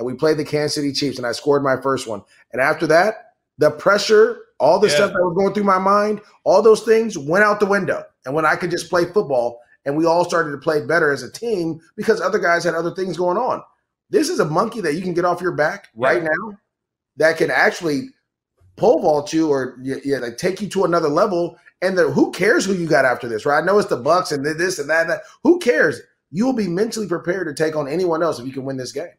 And 0.02 0.08
we 0.08 0.16
played 0.16 0.38
the 0.38 0.44
Kansas 0.44 0.74
City 0.74 0.92
Chiefs, 0.92 1.18
and 1.18 1.28
I 1.28 1.32
scored 1.32 1.62
my 1.62 1.80
first 1.80 2.08
one. 2.08 2.24
And 2.54 2.60
after 2.62 2.88
that, 2.88 3.34
the 3.60 3.70
pressure, 3.70 4.40
all 4.60 4.80
the 4.80 4.88
yeah. 4.88 4.96
stuff 4.96 5.14
that 5.14 5.24
was 5.24 5.36
going 5.38 5.54
through 5.54 5.66
my 5.66 5.78
mind, 5.78 6.22
all 6.44 6.64
those 6.64 6.82
things 6.82 7.20
went 7.20 7.44
out 7.44 7.60
the 7.60 7.68
window. 7.68 8.04
And 8.26 8.34
when 8.34 8.44
I 8.44 8.56
could 8.56 8.72
just 8.72 8.90
play 8.90 9.06
football, 9.06 9.60
and 9.86 9.96
we 9.96 10.06
all 10.06 10.26
started 10.26 10.52
to 10.52 10.58
play 10.58 10.84
better 10.84 11.12
as 11.12 11.22
a 11.22 11.32
team 11.32 11.80
because 11.96 12.20
other 12.20 12.40
guys 12.40 12.64
had 12.64 12.74
other 12.74 12.96
things 12.96 13.16
going 13.16 13.38
on. 13.38 13.62
This 14.10 14.28
is 14.30 14.40
a 14.40 14.46
monkey 14.46 14.82
that 14.82 14.96
you 14.96 15.02
can 15.02 15.14
get 15.14 15.26
off 15.26 15.42
your 15.42 15.56
back 15.56 15.90
yeah. 15.96 16.08
right 16.08 16.24
now 16.24 16.58
that 17.18 17.38
can 17.38 17.52
actually 17.52 18.10
pole 18.76 19.02
vault 19.02 19.32
you 19.32 19.50
or 19.50 19.78
yeah, 19.82 20.18
like 20.18 20.38
take 20.38 20.62
you 20.62 20.70
to 20.70 20.86
another 20.86 21.10
level. 21.10 21.58
And 21.82 21.98
the, 21.98 22.12
who 22.12 22.32
cares 22.32 22.66
who 22.66 22.74
you 22.74 22.88
got 22.88 23.06
after 23.06 23.28
this, 23.28 23.46
right? 23.46 23.62
I 23.62 23.66
know 23.66 23.80
it's 23.80 23.90
the 23.90 23.98
Bucks 23.98 24.32
and 24.32 24.46
this 24.46 24.80
and 24.80 24.90
that, 24.90 25.02
and 25.02 25.10
that. 25.12 25.22
Who 25.44 25.60
cares? 25.60 26.00
You 26.32 26.46
will 26.46 26.54
be 26.54 26.68
mentally 26.68 27.08
prepared 27.08 27.48
to 27.48 27.54
take 27.54 27.76
on 27.76 27.88
anyone 27.88 28.24
else 28.24 28.40
if 28.40 28.46
you 28.46 28.54
can 28.54 28.64
win 28.64 28.78
this 28.78 28.92
game. 28.92 29.10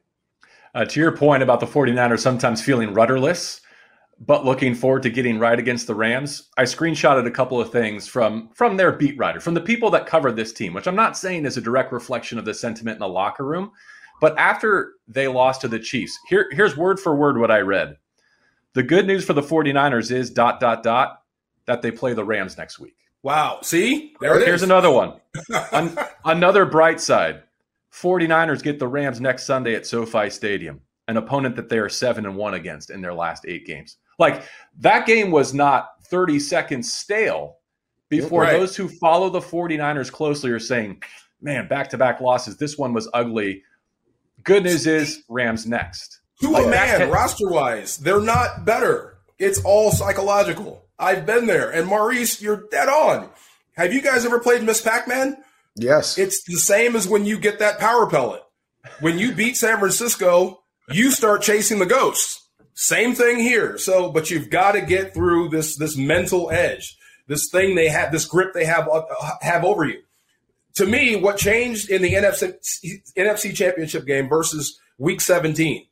Uh, 0.75 0.85
to 0.85 1.01
your 1.01 1.15
point 1.15 1.43
about 1.43 1.61
the 1.61 1.67
49ers 1.67 2.21
sometimes 2.21 2.63
feeling 2.63 2.95
rudderless, 2.95 3.61
but 4.19 4.45
looking 4.45 4.75
forward 4.75 5.03
to 5.03 5.11
getting 5.11 5.39
right 5.39 5.59
against 5.59 5.87
the 5.87 5.95
Rams, 5.95 6.49
I 6.57 6.63
screenshotted 6.63 7.27
a 7.27 7.31
couple 7.31 7.61
of 7.61 7.71
things 7.71 8.07
from 8.07 8.51
from 8.55 8.77
their 8.77 8.93
beat 8.93 9.19
writer, 9.19 9.41
from 9.41 9.55
the 9.55 9.61
people 9.61 9.91
that 9.91 10.07
covered 10.07 10.37
this 10.37 10.53
team, 10.53 10.73
which 10.75 10.87
I'm 10.87 10.97
not 10.97 11.17
saying 11.17 11.45
is 11.45 11.57
a 11.57 11.61
direct 11.61 11.93
reflection 11.93 12.39
of 12.39 12.45
the 12.45 12.55
sentiment 12.55 12.97
in 12.97 13.01
the 13.01 13.09
locker 13.09 13.45
room. 13.45 13.73
But 14.21 14.39
after 14.39 14.95
they 15.09 15.27
lost 15.27 15.63
to 15.63 15.69
the 15.69 15.81
Chiefs, 15.81 16.17
here, 16.29 16.49
here's 16.53 16.77
word 16.77 17.01
for 17.01 17.17
word 17.17 17.39
what 17.39 17.51
I 17.51 17.59
read. 17.59 17.97
The 18.75 18.85
good 18.85 19.07
news 19.07 19.25
for 19.25 19.33
the 19.33 19.43
49ers 19.43 20.13
is 20.13 20.31
dot 20.31 20.61
dot 20.61 20.83
dot 20.83 21.23
that 21.67 21.83
they 21.83 21.91
play 21.91 22.15
the 22.15 22.25
Rams 22.25 22.57
next 22.57 22.79
week. 22.79 22.97
Wow. 23.23 23.59
See? 23.63 24.15
There 24.21 24.39
it 24.39 24.47
Here's 24.47 24.63
another 24.63 24.91
one. 24.91 25.15
An- 25.73 25.97
another 26.25 26.65
bright 26.65 27.01
side. 27.01 27.43
49ers 27.93 28.63
get 28.63 28.79
the 28.79 28.89
Rams 28.89 29.21
next 29.21 29.45
Sunday 29.45 29.75
at 29.75 29.87
SoFi 29.87 30.31
Stadium. 30.31 30.81
an 31.09 31.17
opponent 31.17 31.57
that 31.57 31.69
they 31.69 31.79
are 31.79 31.89
seven 31.89 32.25
and 32.27 32.37
one 32.37 32.55
against 32.55 32.91
in 32.91 33.01
their 33.01 33.13
last 33.13 33.45
eight 33.47 33.67
games. 33.67 33.97
Like 34.19 34.43
that 34.79 35.05
game 35.05 35.31
was 35.31 35.53
not 35.53 35.91
30 36.05 36.39
seconds 36.39 36.93
stale 36.93 37.57
before 38.09 38.43
right. 38.43 38.53
those 38.53 38.77
who 38.77 38.89
follow 38.89 39.31
the 39.31 39.41
49ers 39.41 40.13
closely 40.13 40.51
are 40.51 40.61
saying, 40.61 41.03
man, 41.41 41.67
back 41.67 41.91
to 41.91 41.99
back 41.99 42.21
losses. 42.21 42.57
This 42.57 42.79
one 42.79 42.93
was 42.93 43.09
ugly. 43.13 43.63
Good 44.45 44.65
news 44.65 44.87
is 44.87 45.25
Rams 45.29 45.67
next. 45.67 46.21
To 46.41 46.51
like, 46.51 46.67
a 46.67 46.69
man, 46.69 47.11
roster 47.11 47.49
wise, 47.49 47.97
they're 47.99 48.21
not 48.21 48.65
better. 48.65 49.19
It's 49.39 49.61
all 49.65 49.91
psychological. 49.91 50.87
I've 50.99 51.27
been 51.27 51.47
there. 51.47 51.71
And 51.71 51.89
Maurice, 51.89 52.41
you're 52.41 52.69
dead 52.71 52.89
on. 52.89 53.29
Have 53.77 53.93
you 53.93 54.03
guys 54.03 54.25
ever 54.25 54.39
played 54.39 54.63
Miss 54.63 54.81
Pac 54.81 55.09
Man? 55.09 55.43
Yes. 55.77 56.19
It's 56.19 56.45
the 56.45 56.57
same 56.57 56.97
as 56.97 57.09
when 57.09 57.25
you 57.25 57.39
get 57.39 57.59
that 57.61 57.79
power 57.79 58.09
pellet. 58.09 58.43
When 59.01 59.19
you 59.19 59.33
beat 59.33 59.57
San 59.57 59.79
Francisco, 59.79 60.63
you 60.91 61.11
start 61.11 61.43
chasing 61.43 61.79
the 61.79 61.87
ghosts. 61.87 62.49
Same 62.75 63.15
thing 63.15 63.39
here. 63.39 63.79
So, 63.79 64.11
but 64.11 64.31
you've 64.31 64.51
got 64.51 64.73
to 64.73 64.81
get 64.81 65.15
through 65.15 65.51
this 65.51 65.77
this 65.77 65.97
mental 65.97 66.51
edge, 66.51 66.97
this 67.29 67.49
thing 67.51 67.75
they 67.75 67.89
have, 67.89 68.13
this 68.13 68.25
grip 68.25 68.55
they 68.55 68.65
have 68.65 68.89
uh, 68.89 69.03
have 69.41 69.65
over 69.65 69.85
you. 69.85 70.03
To 70.77 70.87
me, 70.87 71.17
what 71.17 71.37
changed 71.37 71.91
in 71.91 72.03
the 72.03 72.15
NFC 72.15 72.55
NFC 73.17 73.55
Championship 73.55 74.07
game 74.07 74.29
versus 74.29 74.81
Week 74.99 75.21
17 75.21 75.87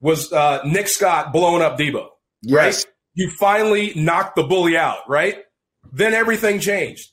was 0.00 0.32
uh, 0.32 0.60
Nick 0.64 0.88
Scott 0.88 1.32
blowing 1.32 1.62
up 1.62 1.78
Deebo. 1.78 2.08
Yes. 2.42 2.84
Right? 2.84 2.94
You 3.14 3.30
finally 3.30 3.92
knocked 3.96 4.36
the 4.36 4.42
bully 4.42 4.76
out, 4.76 5.08
right? 5.08 5.38
Then 5.90 6.12
everything 6.12 6.60
changed. 6.60 7.10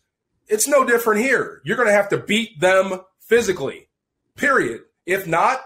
It's 0.53 0.67
no 0.67 0.85
different 0.85 1.21
here. 1.21 1.61
You're 1.65 1.77
going 1.77 1.89
to 1.89 1.95
have 1.95 2.09
to 2.09 2.17
beat 2.17 2.59
them 2.59 3.01
physically, 3.19 3.89
period. 4.35 4.81
If 5.03 5.25
not, 5.25 5.61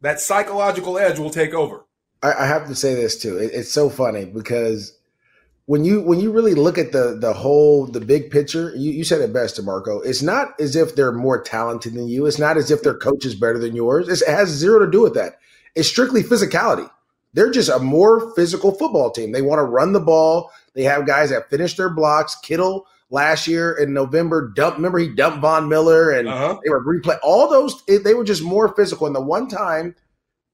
that 0.00 0.18
psychological 0.18 0.98
edge 0.98 1.20
will 1.20 1.30
take 1.30 1.54
over. 1.54 1.84
I, 2.24 2.32
I 2.32 2.46
have 2.46 2.66
to 2.66 2.74
say 2.74 2.96
this 2.96 3.22
too. 3.22 3.38
It, 3.38 3.52
it's 3.54 3.70
so 3.70 3.88
funny 3.88 4.24
because 4.24 4.98
when 5.66 5.84
you 5.84 6.02
when 6.02 6.18
you 6.18 6.32
really 6.32 6.54
look 6.54 6.76
at 6.76 6.90
the 6.90 7.16
the 7.20 7.32
whole 7.32 7.86
the 7.86 8.00
big 8.00 8.32
picture, 8.32 8.72
you, 8.74 8.90
you 8.90 9.04
said 9.04 9.20
it 9.20 9.32
best, 9.32 9.60
Demarco. 9.60 10.04
It's 10.04 10.22
not 10.22 10.60
as 10.60 10.74
if 10.74 10.96
they're 10.96 11.12
more 11.12 11.40
talented 11.40 11.94
than 11.94 12.08
you. 12.08 12.26
It's 12.26 12.40
not 12.40 12.56
as 12.56 12.72
if 12.72 12.82
their 12.82 12.98
coach 12.98 13.24
is 13.24 13.36
better 13.36 13.60
than 13.60 13.76
yours. 13.76 14.08
It's, 14.08 14.22
it 14.22 14.28
has 14.28 14.48
zero 14.48 14.84
to 14.84 14.90
do 14.90 15.02
with 15.02 15.14
that. 15.14 15.38
It's 15.76 15.88
strictly 15.88 16.24
physicality. 16.24 16.90
They're 17.32 17.52
just 17.52 17.70
a 17.70 17.78
more 17.78 18.34
physical 18.34 18.72
football 18.72 19.12
team. 19.12 19.30
They 19.30 19.40
want 19.40 19.60
to 19.60 19.64
run 19.64 19.92
the 19.92 20.00
ball. 20.00 20.50
They 20.74 20.82
have 20.82 21.06
guys 21.06 21.30
that 21.30 21.48
finish 21.48 21.76
their 21.76 21.88
blocks. 21.88 22.34
Kittle 22.34 22.88
last 23.12 23.46
year 23.46 23.72
in 23.72 23.92
November. 23.92 24.52
Dump, 24.56 24.76
remember 24.76 24.98
he 24.98 25.08
dumped 25.08 25.38
Von 25.40 25.68
Miller 25.68 26.10
and 26.10 26.26
uh-huh. 26.26 26.58
they 26.64 26.70
were 26.70 26.82
replay 26.84 27.18
all 27.22 27.48
those. 27.48 27.84
They 27.86 28.14
were 28.14 28.24
just 28.24 28.42
more 28.42 28.74
physical. 28.74 29.06
And 29.06 29.14
the 29.14 29.20
one 29.20 29.46
time 29.46 29.94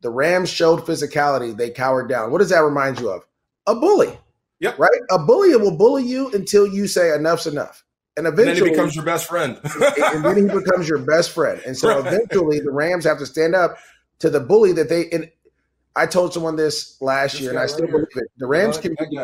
the 0.03 0.11
Rams 0.11 0.51
showed 0.51 0.81
physicality, 0.81 1.57
they 1.57 1.71
cowered 1.71 2.09
down. 2.09 2.31
What 2.31 2.39
does 2.39 2.51
that 2.51 2.59
remind 2.59 3.01
you 3.01 3.11
of? 3.11 3.23
A 3.67 3.75
bully. 3.75 4.19
Yep. 4.61 4.79
Right. 4.79 5.01
A 5.11 5.19
bully 5.19 5.55
will 5.57 5.77
bully 5.77 6.05
you 6.05 6.31
until 6.33 6.67
you 6.67 6.89
say 6.89 7.15
enough's 7.15 7.47
enough. 7.47 7.85
And 8.17 8.27
eventually, 8.27 8.49
and 8.51 8.59
then 8.59 8.67
he 8.67 8.71
becomes 8.73 8.97
your 8.97 9.05
best 9.05 9.29
friend. 9.29 9.61
and 10.13 10.25
then 10.25 10.37
he 10.37 10.43
becomes 10.43 10.89
your 10.89 10.99
best 10.99 11.31
friend. 11.31 11.63
And 11.65 11.77
so 11.77 12.01
eventually, 12.01 12.59
the 12.59 12.73
Rams 12.73 13.05
have 13.05 13.19
to 13.19 13.27
stand 13.27 13.55
up 13.55 13.79
to 14.19 14.29
the 14.29 14.41
bully 14.41 14.73
that 14.73 14.89
they. 14.89 15.09
And 15.11 15.31
I 15.95 16.07
told 16.07 16.35
someone 16.35 16.57
this 16.57 17.01
last 17.01 17.33
this 17.33 17.43
year, 17.43 17.51
and 17.51 17.61
I 17.61 17.67
still 17.67 17.85
right 17.85 17.93
believe 17.93 18.09
it. 18.17 18.25
The 18.39 18.47
Rams 18.49 18.77
can. 18.77 18.97
Be, 18.99 19.19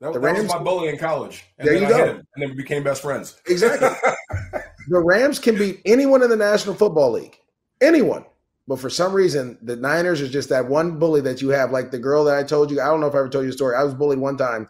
that, 0.00 0.12
the 0.12 0.18
that 0.18 0.20
Rams, 0.20 0.42
was 0.44 0.54
my 0.54 0.62
bully 0.62 0.88
in 0.88 0.98
college. 0.98 1.44
And 1.58 1.68
there 1.68 1.74
you 1.74 1.88
go. 1.88 2.04
and 2.04 2.24
then 2.36 2.50
we 2.50 2.54
became 2.54 2.82
best 2.82 3.02
friends. 3.02 3.40
Exactly. 3.46 3.88
the 4.88 4.98
Rams 4.98 5.38
can 5.38 5.56
beat 5.56 5.80
anyone 5.84 6.22
in 6.22 6.30
the 6.30 6.36
National 6.36 6.74
Football 6.74 7.12
League. 7.12 7.38
Anyone. 7.80 8.24
But 8.66 8.78
for 8.78 8.88
some 8.88 9.12
reason, 9.12 9.58
the 9.62 9.76
Niners 9.76 10.20
is 10.20 10.30
just 10.30 10.48
that 10.50 10.68
one 10.68 10.98
bully 10.98 11.20
that 11.22 11.42
you 11.42 11.48
have. 11.48 11.72
Like 11.72 11.90
the 11.90 11.98
girl 11.98 12.24
that 12.24 12.38
I 12.38 12.44
told 12.44 12.70
you, 12.70 12.80
I 12.80 12.86
don't 12.86 13.00
know 13.00 13.08
if 13.08 13.14
I 13.14 13.18
ever 13.18 13.28
told 13.28 13.44
you 13.44 13.50
a 13.50 13.52
story. 13.52 13.76
I 13.76 13.82
was 13.82 13.94
bullied 13.94 14.20
one 14.20 14.36
time 14.36 14.68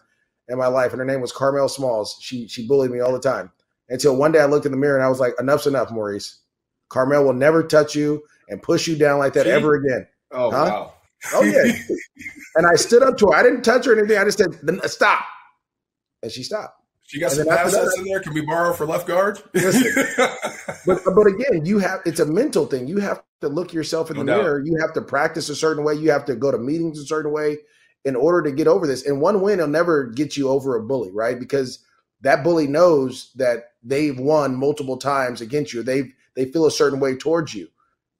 in 0.48 0.58
my 0.58 0.68
life, 0.68 0.92
and 0.92 1.00
her 1.00 1.04
name 1.04 1.20
was 1.20 1.32
Carmel 1.32 1.68
Smalls. 1.68 2.16
She 2.20 2.48
she 2.48 2.66
bullied 2.66 2.90
me 2.90 3.00
all 3.00 3.12
the 3.12 3.20
time. 3.20 3.52
Until 3.88 4.16
one 4.16 4.32
day 4.32 4.40
I 4.40 4.46
looked 4.46 4.66
in 4.66 4.72
the 4.72 4.78
mirror 4.78 4.96
and 4.96 5.04
I 5.04 5.08
was 5.08 5.20
like, 5.20 5.34
enough's 5.38 5.66
enough, 5.66 5.90
Maurice. 5.90 6.38
Carmel 6.88 7.24
will 7.24 7.34
never 7.34 7.62
touch 7.62 7.94
you 7.94 8.22
and 8.48 8.62
push 8.62 8.88
you 8.88 8.96
down 8.96 9.18
like 9.18 9.34
that 9.34 9.46
ever 9.46 9.74
again. 9.74 10.06
Oh 10.32 10.50
huh? 10.50 10.64
wow. 10.64 10.89
Oh 11.32 11.42
yeah. 11.42 11.72
and 12.56 12.66
I 12.66 12.74
stood 12.76 13.02
up 13.02 13.18
to 13.18 13.26
her. 13.26 13.34
I 13.34 13.42
didn't 13.42 13.62
touch 13.62 13.86
her 13.86 13.92
or 13.92 13.98
anything. 13.98 14.18
I 14.18 14.24
just 14.24 14.38
said, 14.38 14.56
uh, 14.68 14.88
"Stop," 14.88 15.24
and 16.22 16.32
she 16.32 16.42
stopped. 16.42 16.80
She 17.10 17.18
got 17.18 17.32
and 17.32 17.46
some 17.46 17.48
assets 17.48 17.98
in 17.98 18.04
there. 18.04 18.20
Can 18.20 18.34
we 18.34 18.42
borrow 18.42 18.72
for 18.72 18.86
left 18.86 19.08
guard? 19.08 19.42
but 19.52 21.00
but 21.04 21.26
again, 21.26 21.66
you 21.66 21.80
have 21.80 22.00
it's 22.06 22.20
a 22.20 22.26
mental 22.26 22.66
thing. 22.66 22.86
You 22.86 22.98
have 22.98 23.22
to 23.40 23.48
look 23.48 23.72
yourself 23.72 24.10
in 24.10 24.16
no 24.16 24.22
the 24.22 24.32
doubt. 24.32 24.42
mirror. 24.44 24.62
You 24.64 24.78
have 24.80 24.92
to 24.94 25.02
practice 25.02 25.48
a 25.48 25.56
certain 25.56 25.82
way. 25.82 25.94
You 25.94 26.12
have 26.12 26.24
to 26.26 26.36
go 26.36 26.52
to 26.52 26.58
meetings 26.58 27.00
a 27.00 27.04
certain 27.04 27.32
way 27.32 27.58
in 28.04 28.14
order 28.14 28.48
to 28.48 28.54
get 28.54 28.68
over 28.68 28.86
this. 28.86 29.04
And 29.04 29.20
one 29.20 29.42
win 29.42 29.58
will 29.58 29.66
never 29.66 30.06
get 30.06 30.36
you 30.36 30.48
over 30.48 30.76
a 30.76 30.82
bully, 30.82 31.10
right? 31.10 31.38
Because 31.38 31.84
that 32.20 32.44
bully 32.44 32.68
knows 32.68 33.32
that 33.34 33.72
they've 33.82 34.18
won 34.18 34.54
multiple 34.54 34.96
times 34.96 35.40
against 35.40 35.72
you. 35.72 35.82
They 35.82 36.12
they 36.36 36.44
feel 36.44 36.64
a 36.64 36.70
certain 36.70 37.00
way 37.00 37.16
towards 37.16 37.54
you 37.54 37.68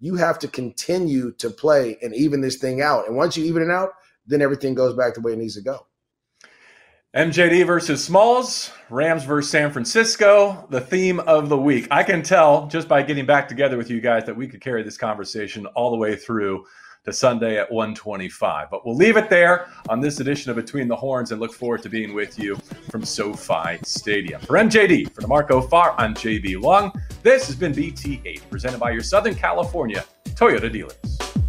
you 0.00 0.16
have 0.16 0.38
to 0.40 0.48
continue 0.48 1.32
to 1.32 1.50
play 1.50 1.98
and 2.02 2.14
even 2.14 2.40
this 2.40 2.56
thing 2.56 2.80
out. 2.80 3.06
And 3.06 3.16
once 3.16 3.36
you 3.36 3.44
even 3.44 3.62
it 3.62 3.70
out, 3.70 3.90
then 4.26 4.42
everything 4.42 4.74
goes 4.74 4.94
back 4.94 5.14
the 5.14 5.20
way 5.20 5.32
it 5.32 5.38
needs 5.38 5.54
to 5.54 5.62
go. 5.62 5.86
MJD 7.14 7.66
versus 7.66 8.04
Smalls, 8.04 8.70
Rams 8.88 9.24
versus 9.24 9.50
San 9.50 9.72
Francisco, 9.72 10.66
the 10.70 10.80
theme 10.80 11.18
of 11.20 11.48
the 11.48 11.58
week. 11.58 11.88
I 11.90 12.04
can 12.04 12.22
tell 12.22 12.68
just 12.68 12.86
by 12.86 13.02
getting 13.02 13.26
back 13.26 13.48
together 13.48 13.76
with 13.76 13.90
you 13.90 14.00
guys 14.00 14.24
that 14.26 14.36
we 14.36 14.46
could 14.46 14.60
carry 14.60 14.84
this 14.84 14.96
conversation 14.96 15.66
all 15.66 15.90
the 15.90 15.96
way 15.96 16.14
through 16.14 16.64
to 17.04 17.12
Sunday 17.12 17.58
at 17.58 17.70
125. 17.70 18.68
But 18.70 18.84
we'll 18.84 18.96
leave 18.96 19.16
it 19.16 19.30
there 19.30 19.68
on 19.88 20.00
this 20.00 20.20
edition 20.20 20.50
of 20.50 20.56
Between 20.56 20.88
the 20.88 20.96
Horns 20.96 21.32
and 21.32 21.40
look 21.40 21.52
forward 21.52 21.82
to 21.82 21.88
being 21.88 22.14
with 22.14 22.38
you 22.38 22.56
from 22.90 23.04
SoFi 23.04 23.78
Stadium. 23.82 24.40
For 24.42 24.56
MJD, 24.56 25.12
for 25.14 25.26
Marco 25.26 25.60
Farr, 25.60 25.94
I'm 25.98 26.14
JB 26.14 26.62
Long. 26.62 26.92
This 27.22 27.46
has 27.46 27.56
been 27.56 27.72
BTH, 27.72 28.48
presented 28.50 28.78
by 28.78 28.90
your 28.90 29.02
Southern 29.02 29.34
California 29.34 30.04
Toyota 30.30 30.70
dealers. 30.70 31.39